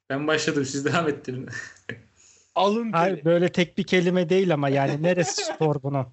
[0.09, 1.49] Ben başladım siz devam ettirin.
[2.55, 3.25] Alın Hayır teri.
[3.25, 6.07] böyle tek bir kelime değil ama yani neresi spor bunun?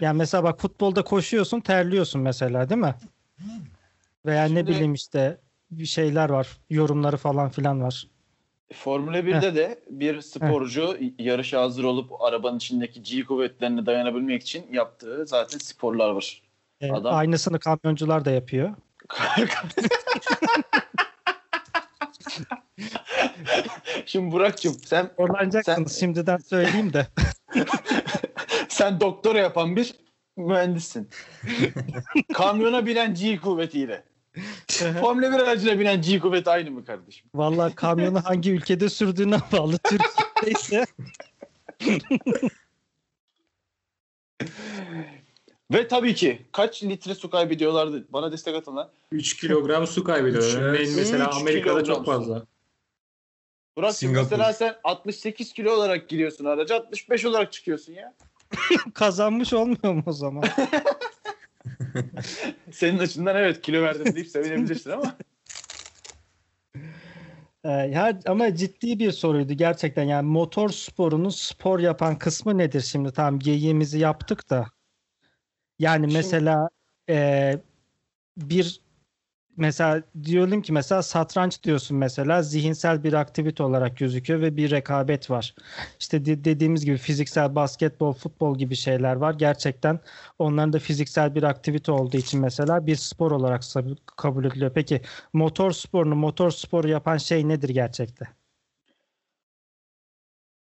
[0.00, 2.94] Yani mesela bak futbolda koşuyorsun terliyorsun mesela değil mi?
[4.26, 6.48] Veya ne Şimdi- bileyim işte bir şeyler var.
[6.70, 8.06] Yorumları falan filan var.
[8.74, 15.26] Formula 1'de de bir sporcu yarışa hazır olup arabanın içindeki G kuvvetlerine dayanabilmek için yaptığı
[15.26, 16.42] zaten sporlar var.
[16.80, 18.74] E, Adam- Aynısını kamyoncular da yapıyor.
[24.06, 27.06] Şimdi Burak'cığım sen Zorlanacaksınız şimdiden söyleyeyim de.
[28.68, 29.94] sen doktora yapan bir
[30.36, 31.08] mühendissin.
[32.34, 34.02] Kamyona binen G kuvvetiyle.
[35.00, 37.26] Formula 1 aracına binen G kuvveti aynı mı kardeşim?
[37.34, 39.78] Vallahi kamyonu hangi ülkede sürdüğüne bağlı.
[39.78, 40.84] Türkiye'deyse
[45.72, 48.06] Ve tabii ki kaç litre su kaybediyorlardı?
[48.12, 48.90] Bana destek atın lan.
[49.12, 50.74] 3 kilogram su kaybediyor.
[50.74, 52.46] Üç, mesela Amerika'da çok fazla.
[53.76, 54.22] Burak'cığım Singapur.
[54.22, 58.14] mesela sen 68 kilo olarak giriyorsun araca 65 olarak çıkıyorsun ya.
[58.94, 60.44] kazanmış olmuyor mu o zaman?
[62.72, 65.16] Senin açından evet kilo verdim deyip sevinebilirsin ama.
[67.64, 70.04] Ee, ya, ama ciddi bir soruydu gerçekten.
[70.04, 73.12] Yani motor sporunun spor yapan kısmı nedir şimdi?
[73.12, 74.66] Tamam geyiğimizi yaptık da.
[75.78, 76.68] Yani Şimdi- mesela
[77.10, 77.58] e,
[78.36, 78.80] bir
[79.58, 85.30] mesela diyorum ki mesela satranç diyorsun mesela zihinsel bir aktivite olarak gözüküyor ve bir rekabet
[85.30, 85.54] var.
[86.00, 89.34] İşte de- dediğimiz gibi fiziksel basketbol, futbol gibi şeyler var.
[89.34, 90.00] Gerçekten
[90.38, 93.62] onların da fiziksel bir aktivite olduğu için mesela bir spor olarak
[94.16, 94.70] kabul ediliyor.
[94.74, 98.28] Peki motor sporunu, motor sporu yapan şey nedir gerçekte?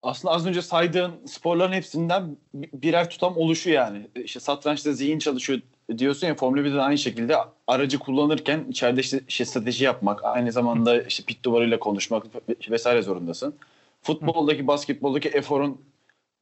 [0.02, 4.08] Aslında az önce saydığın sporların hepsinden bi- birer tutam oluşu yani.
[4.16, 5.62] İşte satrançta zihin çalışıyor
[5.98, 7.36] diyorsun ya Formula 1'de de aynı şekilde
[7.68, 12.26] aracı kullanırken içeride işte, işte strateji yapmak, aynı zamanda işte pit duvarıyla konuşmak
[12.70, 13.56] vesaire zorundasın.
[14.02, 15.82] Futboldaki, basketboldaki eforun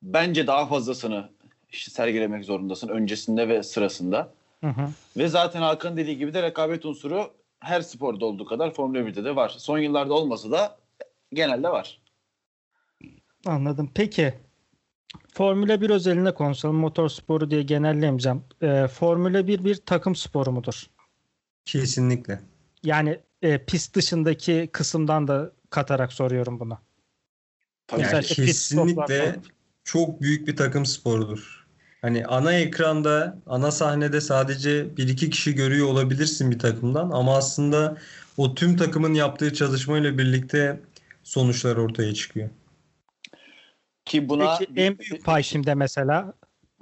[0.02, 1.30] bence daha fazlasını
[1.72, 4.34] işte sergilemek zorundasın öncesinde ve sırasında.
[4.62, 4.90] Hı hı.
[5.18, 9.36] Ve zaten Hakan dediği gibi de rekabet unsuru her sporda olduğu kadar Formula 1'de de
[9.36, 9.56] var.
[9.58, 10.78] Son yıllarda olmasa da
[11.34, 12.02] genelde var.
[13.46, 13.92] Anladım.
[13.96, 14.34] Peki
[15.34, 16.76] Formula 1 özelinde konuşalım.
[16.76, 18.44] Motor sporu diye genellemeyeceğim.
[18.62, 20.84] Ee, Formula 1 bir takım sporu mudur?
[21.66, 22.40] Kesinlikle.
[22.84, 26.78] Yani e, pist dışındaki kısımdan da katarak soruyorum bunu.
[27.88, 29.40] Tabii Yani işte kesinlikle
[29.84, 31.66] çok büyük bir takım sporudur.
[32.02, 37.98] Hani ana ekranda, ana sahnede sadece bir iki kişi görüyor olabilirsin bir takımdan ama aslında
[38.38, 40.80] o tüm takımın yaptığı çalışmayla birlikte
[41.24, 42.50] sonuçlar ortaya çıkıyor.
[44.06, 46.34] Ki buna Peki en büyük pay şimdi mesela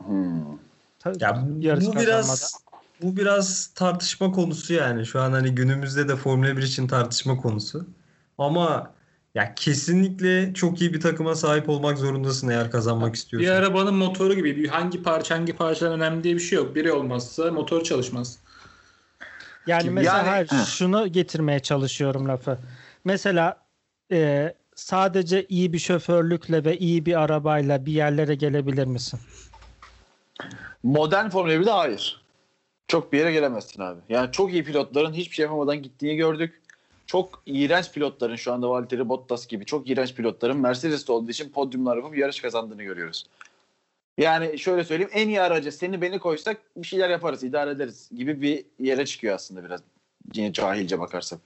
[0.06, 0.44] Hmm.
[1.00, 2.54] ta- Ya bu biraz
[3.02, 5.06] bu biraz tartışma konusu yani.
[5.06, 7.88] Şu an hani günümüzde de Formula 1 için tartışma konusu.
[8.38, 8.92] Ama
[9.36, 13.54] ya kesinlikle çok iyi bir takıma sahip olmak zorundasın eğer kazanmak Bir istiyorsan.
[13.56, 16.76] arabanın motoru gibi bir hangi parça hangi parçadan önemli diye bir şey yok.
[16.76, 18.38] Biri olmazsa motor çalışmaz.
[19.68, 22.58] Yani Kim- mesela Yani- şunu getirmeye çalışıyorum lafı.
[23.06, 23.58] Mesela
[24.12, 29.20] e, sadece iyi bir şoförlükle ve iyi bir arabayla bir yerlere gelebilir misin?
[30.84, 32.24] Modern Formula 1'de hayır.
[32.88, 34.00] Çok bir yere gelemezsin abi.
[34.10, 36.62] Yani çok iyi pilotların hiçbir şey yapamadan gittiğini gördük.
[37.06, 41.98] Çok iğrenç pilotların şu anda Valtteri Bottas gibi çok iğrenç pilotların Mercedes'te olduğu için podyumlar
[41.98, 43.26] yapıp yarış kazandığını görüyoruz.
[44.18, 48.42] Yani şöyle söyleyeyim en iyi araca seni beni koysak bir şeyler yaparız, idare ederiz gibi
[48.42, 49.82] bir yere çıkıyor aslında biraz.
[50.34, 51.40] Yine cahilce bakarsak.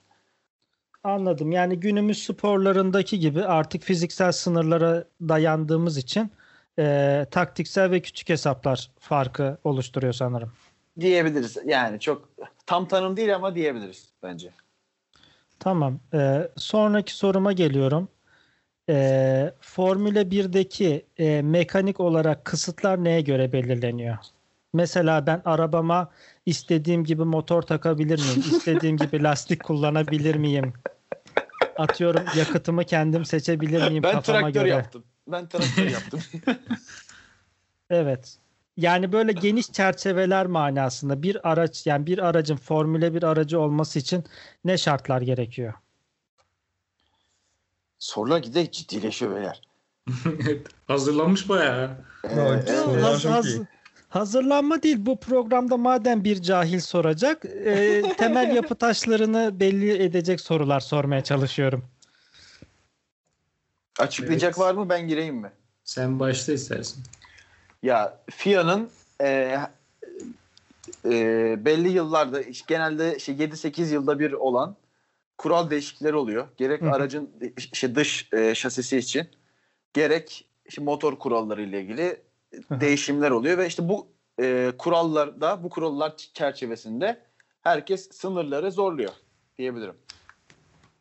[1.04, 1.52] Anladım.
[1.52, 6.30] Yani günümüz sporlarındaki gibi artık fiziksel sınırlara dayandığımız için
[6.78, 10.52] e, taktiksel ve küçük hesaplar farkı oluşturuyor sanırım.
[11.00, 11.56] Diyebiliriz.
[11.66, 12.28] Yani çok
[12.66, 14.50] tam tanım değil ama diyebiliriz bence.
[15.58, 16.00] Tamam.
[16.14, 18.08] E, sonraki soruma geliyorum.
[18.88, 24.16] E, Formula 1'deki e, mekanik olarak kısıtlar neye göre belirleniyor?
[24.78, 26.10] Mesela ben arabama
[26.46, 28.44] istediğim gibi motor takabilir miyim?
[28.56, 30.72] İstediğim gibi lastik kullanabilir miyim?
[31.78, 34.68] Atıyorum yakıtımı kendim seçebilir miyim Ben kafama traktör göre?
[34.68, 35.04] yaptım.
[35.28, 36.20] Ben traktör yaptım.
[37.90, 38.38] Evet.
[38.76, 44.24] Yani böyle geniş çerçeveler manasında bir araç yani bir aracın Formula 1 aracı olması için
[44.64, 45.74] ne şartlar gerekiyor?
[47.98, 49.62] Sorular giderek ciddileşiyor beyler.
[50.86, 52.04] Hazırlanmış bayağı.
[52.24, 52.70] Ee, Evet.
[52.88, 53.04] evet.
[53.04, 53.60] Haz- haz-.
[54.08, 60.80] Hazırlanma değil bu programda madem bir cahil soracak e, temel yapı taşlarını belli edecek sorular
[60.80, 61.84] sormaya çalışıyorum.
[63.98, 64.58] Açıklayacak Evet.
[64.58, 65.52] var mı ben gireyim mi?
[65.84, 67.02] Sen başla istersen.
[67.82, 68.90] Ya FIA'nın
[69.22, 69.58] e,
[71.04, 74.76] e, belli yıllarda genelde işte 7-8 yılda bir olan
[75.38, 76.48] kural değişiklikleri oluyor.
[76.56, 79.28] Gerek Hı aracın işte dış e, şasisi için
[79.92, 82.27] gerek işte motor kuralları ile ilgili.
[82.70, 84.06] Değişimler oluyor ve işte bu
[84.40, 87.20] e, kurallarda bu kurallar çerçevesinde
[87.62, 89.12] herkes sınırları zorluyor
[89.58, 89.94] diyebilirim.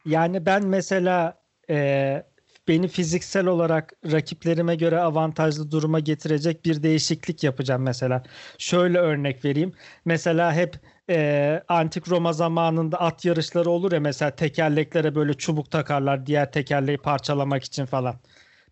[0.06, 2.24] Yani ben mesela e,
[2.68, 8.24] beni fiziksel olarak rakiplerime göre avantajlı duruma getirecek bir değişiklik yapacağım mesela.
[8.58, 9.74] Şöyle örnek vereyim.
[10.06, 10.76] Mesela hep
[11.10, 16.98] e, antik Roma zamanında at yarışları olur ya mesela tekerleklere böyle çubuk takarlar diğer tekerleği
[16.98, 18.16] parçalamak için falan.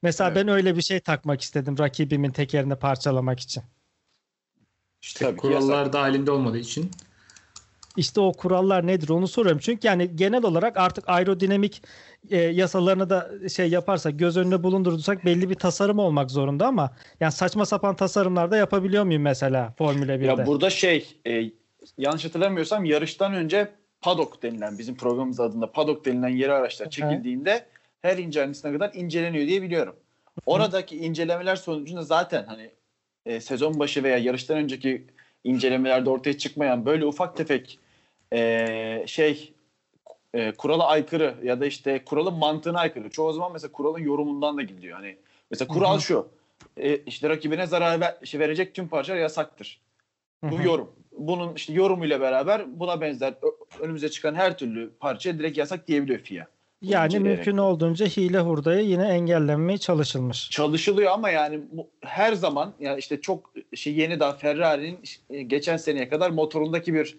[0.01, 0.37] Mesela Evet.
[0.37, 3.63] ben öyle bir şey takmak istedim rakibimin tekerini parçalamak için.
[5.01, 5.93] İşte tabii Kurallar yasak.
[5.93, 6.91] dahilinde olmadığı için.
[7.97, 9.59] İşte o kurallar nedir onu soruyorum.
[9.59, 11.83] Çünkü yani genel olarak artık aerodinamik
[12.29, 17.31] e, yasalarını da şey yaparsak göz önüne bulundurursak belli bir tasarım olmak zorunda ama yani
[17.31, 20.25] saçma sapan tasarımlar da yapabiliyor muyum mesela Formula 1'de?
[20.25, 21.51] Ya burada şey e,
[21.97, 27.65] yanlış hatırlamıyorsam yarıştan önce paddock denilen bizim programımız adında paddock denilen yeri araçlar çekildiğinde
[28.01, 29.95] her ince ayrıntısına kadar inceleniyor diye biliyorum.
[30.45, 32.69] Oradaki incelemeler sonucunda zaten hani
[33.25, 35.07] e, sezon başı veya yarıştan önceki
[35.43, 37.79] incelemelerde ortaya çıkmayan böyle ufak tefek
[38.33, 39.53] e, şey
[40.33, 43.09] e, kurala aykırı ya da işte kuralın mantığına aykırı.
[43.09, 44.97] Çoğu zaman mesela kuralın yorumundan da gidiyor.
[44.97, 45.17] Hani
[45.51, 46.27] mesela kural şu.
[46.77, 49.81] E, işte rakibine zarar ver, şey verecek tüm parçalar yasaktır.
[50.43, 50.91] Bu yorum.
[51.11, 53.33] Bunun işte yorumuyla beraber buna benzer
[53.79, 56.47] önümüze çıkan her türlü parça direkt yasak diyebiliyor FIA.
[56.81, 57.37] Yani inceleyerek.
[57.37, 60.49] mümkün olduğunca hile hurdaya yine engellenmeye çalışılmış.
[60.49, 61.59] Çalışılıyor ama yani
[62.01, 67.17] her zaman yani işte çok şey yeni daha Ferrari'nin e, geçen seneye kadar motorundaki bir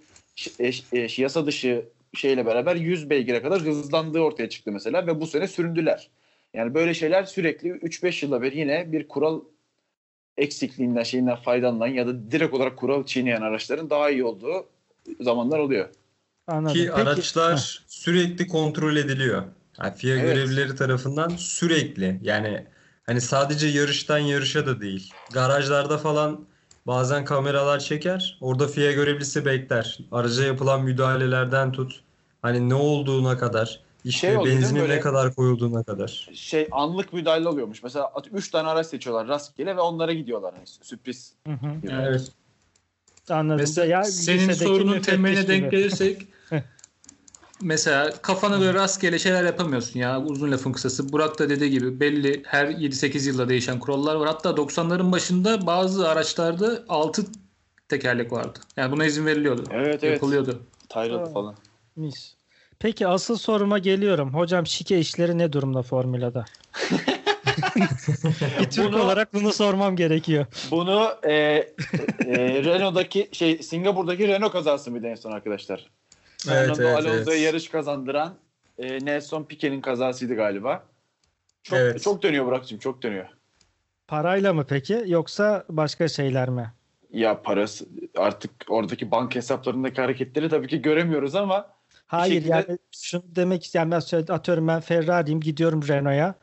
[0.58, 5.26] e, e, yasa dışı şeyle beraber 100 beygire kadar hızlandığı ortaya çıktı mesela ve bu
[5.26, 6.10] sene süründüler.
[6.54, 9.40] Yani böyle şeyler sürekli 3-5 yılda bir yine bir kural
[10.36, 14.66] eksikliğinden şeyinden faydalanan ya da direkt olarak kural çiğneyen araçların daha iyi olduğu
[15.20, 15.88] zamanlar oluyor.
[16.46, 16.74] Anladım.
[16.74, 19.42] Ki Peki- araçlar sürekli kontrol ediliyor.
[19.82, 20.24] Yani FIA Evet.
[20.34, 22.18] görevlileri tarafından sürekli.
[22.22, 22.66] Yani
[23.06, 25.14] hani sadece yarıştan yarışa da değil.
[25.32, 26.44] Garajlarda falan
[26.86, 28.38] bazen kameralar çeker.
[28.40, 29.98] Orada FIA görevlisi bekler.
[30.12, 32.00] Araca yapılan müdahalelerden tut.
[32.42, 33.80] Hani ne olduğuna kadar.
[34.04, 34.96] işte Şey benzinin böyle?
[34.96, 36.28] ne kadar koyulduğuna kadar.
[36.34, 37.82] Şey anlık müdahale oluyormuş.
[37.82, 40.52] Mesela 3 tane araç seçiyorlar rastgele ve onlara gidiyorlar.
[40.54, 41.32] Yani sürpriz.
[41.46, 41.66] Hı hı.
[41.90, 42.28] Evet.
[43.30, 43.58] Anladım.
[43.60, 46.22] Mesela Ya senin sorunun temeline denk gelirsek
[47.62, 51.12] mesela kafana göre rastgele şeyler yapamıyorsun ya uzun lafın kısası.
[51.12, 54.28] Burak da dediği gibi belli her 7-8 yılda değişen kurallar var.
[54.28, 57.22] Hatta 90'ların başında bazı araçlarda 6
[57.88, 58.58] tekerlek vardı.
[58.76, 59.64] Yani buna izin veriliyordu.
[59.70, 60.12] Evet evet.
[60.12, 60.62] Yapılıyordu.
[60.88, 61.54] Tyrrell falan.
[61.96, 62.34] Mis.
[62.78, 64.34] Peki asıl soruma geliyorum.
[64.34, 66.44] Hocam şike işleri ne durumda Formula'da?
[68.60, 70.46] bir Türk Bunu- olarak bunu sormam gerekiyor.
[70.70, 71.64] Bunu e, e,
[72.64, 75.90] Renault'daki şey Singapur'daki Renault kazası mıydı en son arkadaşlar?
[76.48, 77.46] Evet, Fernando evet, Alonso'ya evet.
[77.46, 78.34] yarış kazandıran
[78.78, 80.84] e, Nelson Piquet'in kazasıydı galiba.
[81.62, 82.02] Çok, Evet.
[82.02, 83.26] çok dönüyor Burak'cığım çok dönüyor.
[84.08, 86.72] Parayla mı peki yoksa başka şeyler mi?
[87.12, 91.68] Ya parası artık oradaki banka hesaplarındaki hareketleri tabii ki göremiyoruz ama
[92.06, 96.34] Hayır şekilde- yani şunu demek isteyen ben atıyorum ben Ferrari'yim gidiyorum Renault'a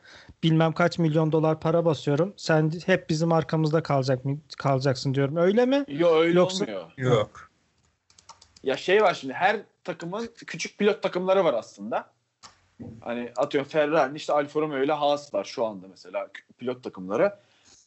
[0.42, 2.34] bilmem kaç milyon dolar para basıyorum.
[2.36, 5.36] Sen hep bizim arkamızda kalacak mı kalacaksın diyorum.
[5.36, 5.84] Öyle mi?
[5.88, 6.92] yo öyle Yoksa- olmuyor.
[6.96, 7.50] Yok.
[8.62, 12.10] Ya şey var şimdi her takımın küçük pilot takımları var aslında.
[13.00, 17.38] Hani atıyorum Ferrari'nin işte Alfa Romeo ile Haas var şu anda mesela pilot takımları.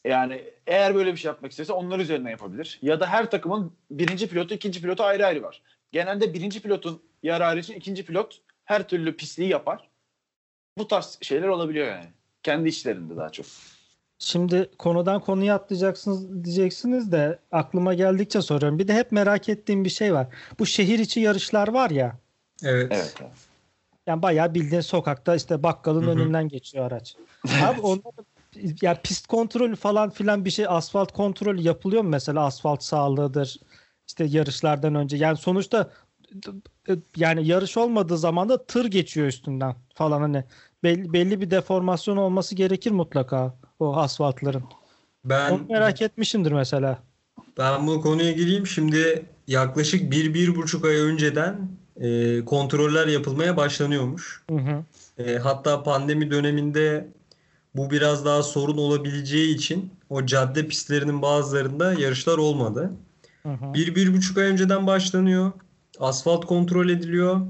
[0.06, 2.80] Yani eğer böyle bir şey yapmak isterse onlar üzerinden yapabilir.
[2.82, 5.62] Ya da her takımın birinci pilotu, ikinci pilotu ayrı ayrı var.
[5.92, 9.90] Genelde birinci pilotun yararı için ikinci pilot her türlü pisliği yapar.
[10.78, 12.10] Bu tarz şeyler olabiliyor yani.
[12.44, 13.46] Kendi işlerinde daha çok.
[14.20, 18.80] Şimdi konudan konuya atlayacaksınız diyeceksiniz de aklıma geldikçe soruyorum.
[18.80, 20.28] Bir de hep merak ettiğim bir şey var.
[20.60, 22.18] Bu şehir içi yarışlar var ya.
[22.64, 22.88] Evet.
[22.92, 23.16] Evet.
[24.08, 26.12] Yani bayağı bildiğin sokakta işte bakkalın Hı hı.
[26.12, 27.16] önünden geçiyor araç.
[27.62, 28.10] Abi onda
[28.82, 33.60] ya pist kontrolü falan filan bir şey asfalt kontrolü yapılıyor mu mesela asfalt sağlığıdır
[34.08, 35.90] işte yarışlardan önce yani sonuçta
[37.16, 40.44] yani yarış olmadığı zaman da tır geçiyor üstünden falan hani
[40.84, 44.63] belli, belli bir deformasyon olması gerekir mutlaka o asfaltların.
[45.26, 47.00] Ben Onu merak etmişimdir mesela.
[47.58, 48.68] Ben bu konuya gireyim.
[48.68, 54.44] Şimdi yaklaşık bir, bir buçuk ay önceden e, kontroller yapılmaya başlanıyormuş.
[54.50, 54.84] Hı hı.
[55.24, 57.08] E, hatta pandemi döneminde
[57.76, 62.92] bu biraz daha sorun olabileceği için o cadde pistlerinin bazılarında yarışlar olmadı.
[63.44, 63.74] Hı hı.
[63.74, 65.52] Bir, bir buçuk ay önceden başlanıyor.
[66.00, 67.41] Asfalt kontrol ediliyor.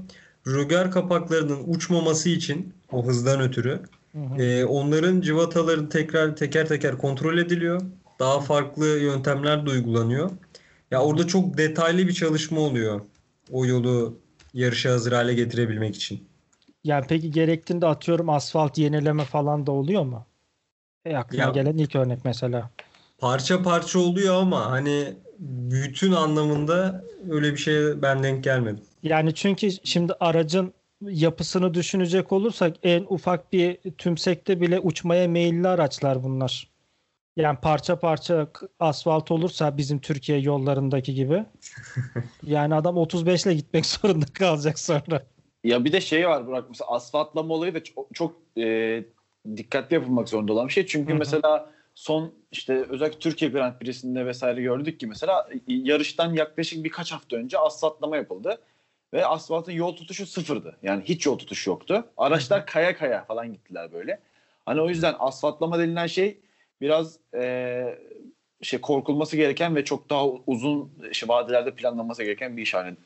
[0.46, 3.82] Rögar kapaklarının uçmaması için o hızdan ötürü
[4.12, 4.42] Hı hı.
[4.42, 7.82] ee, onların cıvataları tekrar teker teker kontrol ediliyor.
[8.18, 10.30] Daha farklı yöntemler de uygulanıyor.
[10.90, 13.00] Ya orada çok detaylı bir çalışma oluyor.
[13.50, 14.18] O yolu
[14.54, 16.28] yarışa hazır hale getirebilmek için.
[16.84, 20.26] Yani peki gerektiğinde atıyorum asfalt yenileme falan da oluyor mu?
[21.04, 22.70] E aklıma Ya- gelen ilk örnek mesela.
[23.18, 28.84] Parça parça oluyor ama hani bütün anlamında öyle bir şeye ben denk gelmedim.
[29.02, 36.24] Yani çünkü şimdi aracın yapısını düşünecek olursak en ufak bir tümsekte bile uçmaya meyilli araçlar
[36.24, 36.68] bunlar.
[37.36, 38.48] Yani parça parça
[38.80, 41.44] asfalt olursa bizim Türkiye yollarındaki gibi.
[42.42, 45.22] Yani adam 35 ile gitmek zorunda kalacak sonra.
[45.64, 49.04] Ya bir de şey var Burak mesela asfaltlama olayı da çok, çok e,
[49.56, 50.86] dikkatli yapılmak zorunda olan bir şey.
[50.86, 51.18] Çünkü Hı hı.
[51.18, 57.36] mesela son işte özellikle Türkiye Grand Prix'sinde vesaire gördük ki mesela yarıştan yaklaşık birkaç hafta
[57.36, 58.58] önce asfaltlama yapıldı.
[59.12, 60.76] Ve asfaltın yol tutuşu sıfırdı.
[60.82, 62.04] Yani hiç yol tutuşu yoktu.
[62.16, 64.20] Araçlar kaya kaya falan gittiler böyle.
[64.66, 66.40] Hani o yüzden asfaltlama denilen şey
[66.80, 67.98] biraz e,
[68.62, 72.96] şey korkulması gereken ve çok daha uzun şey, vadelerde planlanması gereken bir iş haline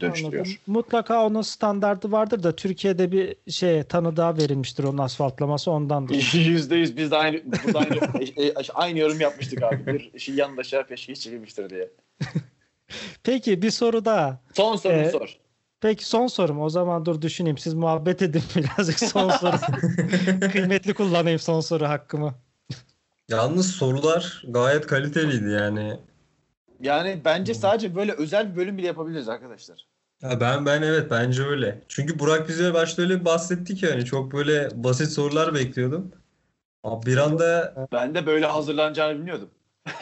[0.00, 0.46] dönüştürüyor.
[0.46, 0.58] Anladım.
[0.66, 6.14] Mutlaka onun standardı vardır da Türkiye'de bir şey tanı daha verilmiştir onun asfaltlaması ondandır.
[6.34, 9.86] Yüzde yüz biz de aynı, burada aynı, e, e, aynı yorum yapmıştık abi.
[9.86, 11.90] Bir şey yandaşa peşkeş çekilmiştir diye.
[13.22, 14.40] Peki bir soru daha.
[14.54, 15.36] Son sorunu Ee, sor.
[15.80, 16.60] Peki son sorum.
[16.60, 17.58] O zaman dur düşüneyim.
[17.58, 19.56] Siz muhabbet edin birazcık son soru.
[20.52, 22.34] Kıymetli kullanayım son soru hakkımı.
[23.28, 25.96] Yalnız sorular gayet kaliteliydi yani.
[26.80, 29.86] Yani bence sadece böyle özel bir bölüm bile yapabiliriz arkadaşlar.
[30.22, 31.82] Ya ben ben evet bence öyle.
[31.88, 36.12] Çünkü Burak bize başta öyle bahsetti ki hani çok böyle basit sorular bekliyordum.
[36.84, 39.50] Abi bir anda Ben de böyle hazırlanacağını bilmiyordum.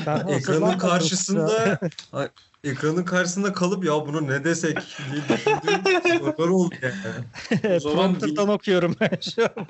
[0.06, 1.78] Ben ekranın karşısında
[2.12, 2.28] Ay,
[2.64, 4.78] ekranın karşısında kalıp ya bunu ne desek
[5.12, 7.76] diye düşündüğüm sorular oldu yani.
[7.76, 9.66] O zaman Prompter'dan okuyorum ben şu an.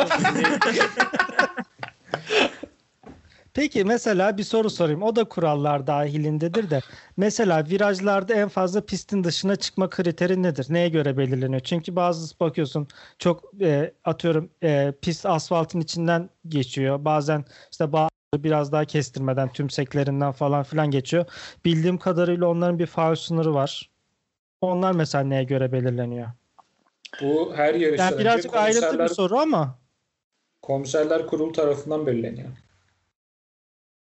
[3.55, 5.03] Peki mesela bir soru sorayım.
[5.03, 6.81] O da kurallar dahilindedir de.
[7.17, 10.67] Mesela virajlarda en fazla pistin dışına çıkma kriteri nedir?
[10.71, 11.61] Neye göre belirleniyor?
[11.61, 12.89] Çünkü bazı bakıyorsun
[13.19, 17.05] çok e, atıyorum e, pist asfaltın içinden geçiyor.
[17.05, 21.25] Bazen işte bazı biraz daha kestirmeden tümseklerinden falan filan geçiyor.
[21.65, 23.91] Bildiğim kadarıyla onların bir faul sınırı var.
[24.61, 26.29] Onlar mesela neye göre belirleniyor?
[27.23, 29.79] Bu her yarıştan Yani birazcık ayrıntı bir soru ama
[30.63, 32.49] komiserler kurulu tarafından belirleniyor.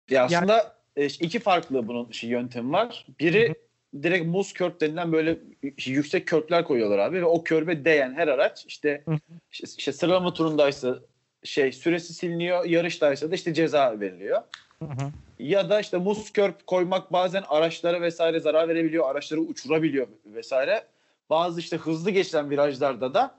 [0.09, 3.05] Ya aslında e, iki farklı bunun şey, yöntemi var.
[3.19, 3.55] Biri
[4.03, 5.37] direkt muz körp denilen böyle
[5.85, 9.17] yüksek körpler koyuyorlar abi ve o körbe değen her araç işte Hı hı.
[9.51, 10.99] işte, işte sıralama turundaysa
[11.43, 14.41] şey süresi siliniyor, yarıştaysa da işte ceza veriliyor.
[14.79, 15.11] Hı hı.
[15.39, 20.83] Ya da işte muz körp koymak bazen araçlara vesaire zarar verebiliyor, araçları uçurabiliyor vesaire.
[21.29, 23.35] Bazı işte hızlı geçilen virajlarda da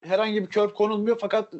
[0.00, 1.54] herhangi bir körp konulmuyor fakat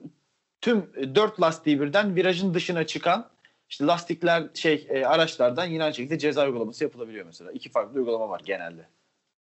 [0.61, 3.29] tüm e, dört lastiği birden virajın dışına çıkan
[3.69, 7.53] işte lastikler şey e, araçlardan yine aynı şekilde ceza uygulaması yapılabiliyor mesela.
[7.53, 8.89] İki farklı uygulama var genelde.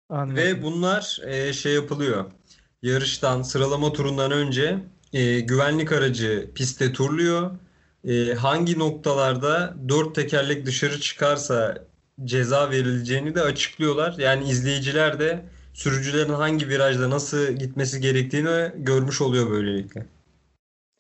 [0.10, 0.36] Anladım.
[0.36, 2.26] Ve bunlar e, şey yapılıyor.
[2.82, 4.80] Yarıştan, sıralama turundan önce
[5.14, 7.52] e, güvenlik aracı pistte turluyor.
[8.08, 11.78] E, hangi noktalarda dört tekerlek dışarı çıkarsa
[12.24, 14.16] ceza verileceğini de açıklıyorlar.
[14.18, 20.06] Yani izleyiciler de sürücülerin hangi virajda nasıl gitmesi gerektiğini görmüş oluyor böylelikle.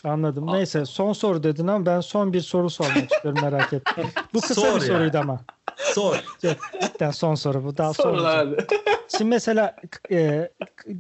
[0.04, 0.50] Anladım.
[0.50, 0.56] Aa.
[0.56, 4.06] Neyse son soru dedin ama ben son bir soru sormak istiyorum merak ettim.
[4.34, 4.88] Bu kısa Sor bir ya.
[4.88, 5.40] soruydu ama.
[5.78, 6.24] Sor.
[6.82, 7.78] Cidden son soru bu.
[7.78, 8.50] Daha sormayacağım.
[8.50, 8.66] Sorular.
[9.18, 9.76] Şimdi mesela
[10.12, 10.52] e,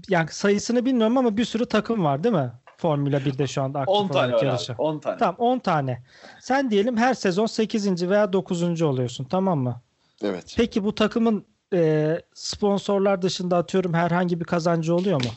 [0.09, 2.51] yani sayısını bilmiyorum ama bir sürü takım var değil mi?
[2.77, 4.75] Formula 1'de şu anda aktif 10 tane olarak abi.
[4.81, 5.17] 10 tane.
[5.17, 6.03] Tamam 10 tane.
[6.39, 8.09] Sen diyelim her sezon 8.
[8.09, 8.81] veya 9.
[8.81, 9.81] oluyorsun tamam mı?
[10.23, 10.53] Evet.
[10.57, 15.29] Peki bu takımın e, sponsorlar dışında atıyorum herhangi bir kazancı oluyor mu?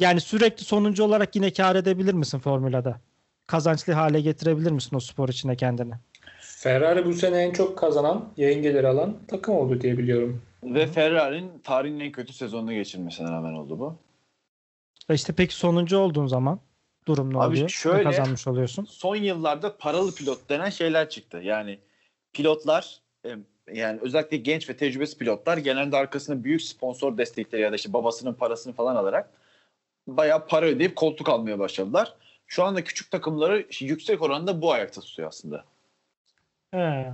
[0.00, 3.00] Yani sürekli sonuncu olarak yine kar edebilir misin formülada?
[3.46, 5.94] Kazançlı hale getirebilir misin o spor içine kendini?
[6.40, 10.42] Ferrari bu sene en çok kazanan, yayın geliri alan takım oldu diye biliyorum.
[10.64, 13.96] Ve Ferrari'nin tarihin en kötü sezonunu geçirmesine rağmen oldu bu.
[15.10, 16.60] E İşte peki sonuncu olduğun zaman
[17.06, 17.64] durum ne Abi oluyor?
[17.64, 18.84] Ne şöyle- kazanmış oluyorsun?
[18.90, 21.40] Son yıllarda paralı pilot denen şeyler çıktı.
[21.42, 21.78] Yani
[22.32, 23.30] pilotlar e,
[23.72, 28.34] yani özellikle genç ve tecrübesiz pilotlar genelde arkasına büyük sponsor destekleri ya da işte babasının
[28.34, 29.30] parasını falan alarak
[30.06, 32.14] bayağı para ödeyip koltuk almaya başladılar.
[32.46, 35.64] Şu anda küçük takımları yüksek oranda bu ayakta tutuyor aslında.
[36.70, 37.12] He.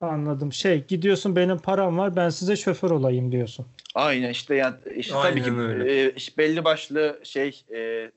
[0.00, 0.52] Anladım.
[0.52, 3.66] Şey gidiyorsun benim param var ben size şoför olayım diyorsun.
[3.94, 6.02] Aynen işte yani işte tabii Aynen ki öyle.
[6.02, 8.10] e, işte belli başlı şey e,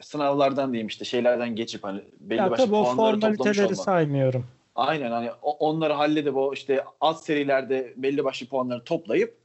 [0.00, 4.46] sınavlardan diyeyim işte şeylerden geçip hani belli Ya başlı tabii o formaliteleri saymıyorum.
[4.74, 9.41] Aynen hani onları halledip o işte alt serilerde belli başlı puanları toplayıp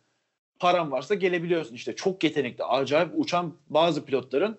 [0.59, 1.75] paran varsa gelebiliyorsun.
[1.75, 4.57] İşte çok yetenekli, acayip uçan bazı pilotların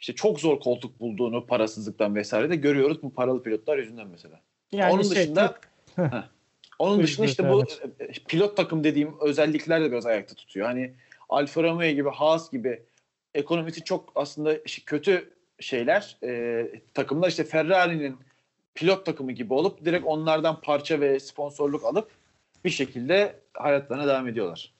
[0.00, 4.40] işte çok zor koltuk bulduğunu parasızlıktan vesaire de görüyoruz bu paralı pilotlar yüzünden mesela.
[4.72, 5.58] Yani Onun şey, dışında
[5.96, 6.22] Heh.
[6.78, 7.64] Onun dışında işte bu
[8.00, 10.66] e, pilot takım dediğim özellikler de biraz ayakta tutuyor.
[10.66, 10.92] Hani
[11.28, 12.82] Alfa Romeo gibi, Haas gibi
[13.34, 18.16] ekonomisi çok aslında kötü şeyler e, takımlar işte Ferrari'nin
[18.74, 22.10] pilot takımı gibi olup direkt onlardan parça ve sponsorluk alıp
[22.64, 24.72] bir şekilde hayatlarına devam ediyorlar.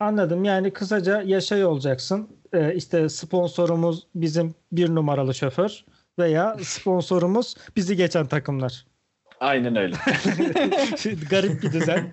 [0.00, 0.44] Anladım.
[0.44, 2.28] Yani kısaca yaşay olacaksın.
[2.52, 5.84] Ee, işte sponsorumuz bizim bir numaralı şoför
[6.18, 8.86] veya sponsorumuz bizi geçen takımlar.
[9.40, 9.96] Aynen öyle.
[11.30, 12.10] Garip bir düzen.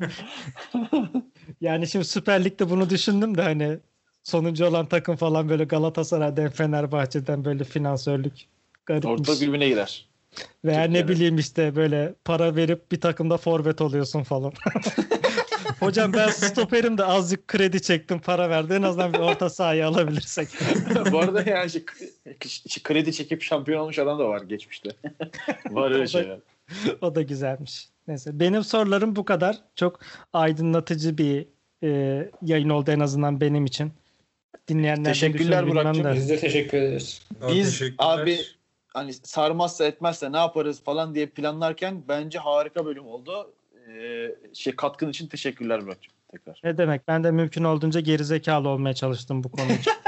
[1.62, 3.78] Yani şimdi Süper Lig'de bunu düşündüm de hani
[4.24, 8.34] sonuncu olan takım falan böyle Galatasaray'dan, Fenerbahçe'den böyle finansörlük
[8.86, 9.20] garipmiş.
[9.20, 10.06] Ortalık birbirine girer.
[10.66, 11.10] Veya Çok ne yani.
[11.10, 14.54] bileyim işte böyle para verip bir takımda forvet oluyorsun falan.
[15.80, 18.74] Hocam ben stoperim de azıcık kredi çektim para verdi.
[18.74, 20.50] En azından bir orta sahayı alabilirsek.
[21.12, 21.84] Bu arada yani şey,
[22.68, 24.90] şey, kredi çekip şampiyon olmuş adam da var geçmişte.
[25.70, 26.40] var öyle şeyler.
[27.02, 27.90] o da güzelmiş.
[28.08, 29.58] Neyse benim sorularım bu kadar.
[29.76, 30.00] Çok
[30.34, 31.46] aydınlatıcı bir
[31.84, 33.92] e, yayın oldu en azından benim için.
[34.68, 36.14] Dinleyenler Teşekkürler Burak'cığım.
[36.14, 37.22] Biz de teşekkür ederiz.
[37.48, 38.20] Biz Teşekkürler.
[38.20, 38.40] abi
[38.94, 43.52] hani sarmazsa etmezse ne yaparız falan diye planlarken bence harika bölüm oldu.
[43.90, 46.60] Ee, şey katkın için teşekkürler Burak'cığım tekrar.
[46.64, 47.08] Ne demek?
[47.08, 49.94] Ben de mümkün olduğunca gerizekalı olmaya çalıştım bu konu için.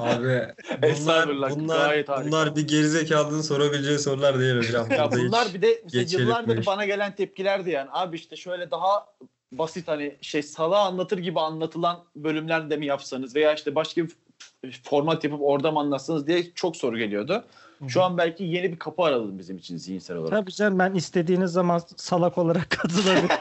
[0.00, 0.46] Abi
[0.82, 2.26] bunlar, bunlar, gayet harika.
[2.26, 4.90] bunlar bir gerizekalının sorabileceği sorular değil hocam.
[4.90, 7.88] Ya Burada bunlar hiç- bir de mesela geçelim yıllardır bana gelen tepkilerdi yani.
[7.92, 9.06] Abi işte şöyle daha
[9.52, 14.08] basit hani şey sala anlatır gibi anlatılan bölümler de mi yapsanız veya işte başka bir
[14.08, 17.44] f- format yapıp orada mı anlatsanız diye çok soru geliyordu.
[17.88, 20.30] Şu an belki yeni bir kapı araladım bizim için zihinsel olarak.
[20.30, 23.28] Tabii canım ben istediğiniz zaman salak olarak katılabilirim.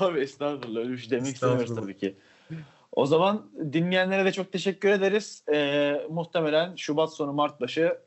[0.00, 2.16] Abi estağfurullah öyle bir şey demek istemiyoruz tabii ki.
[2.92, 5.42] O zaman dinleyenlere de çok teşekkür ederiz.
[5.52, 7.98] Ee, muhtemelen Şubat sonu Mart başı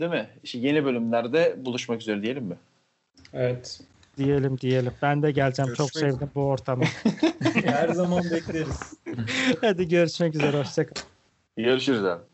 [0.00, 0.28] değil mi?
[0.42, 2.56] İşte yeni bölümlerde buluşmak üzere diyelim mi?
[3.32, 3.80] Evet.
[4.16, 4.92] diyelim diyelim.
[5.02, 5.74] Ben de geleceğim.
[5.74, 6.84] Çok Görüşmek sevdim bu ortamı.
[7.64, 8.94] Her zaman bekleriz.
[9.60, 10.58] Hadi görüşmek üzere.
[10.58, 11.17] Hoşçakalın.
[11.58, 12.24] Görüşürüz abi.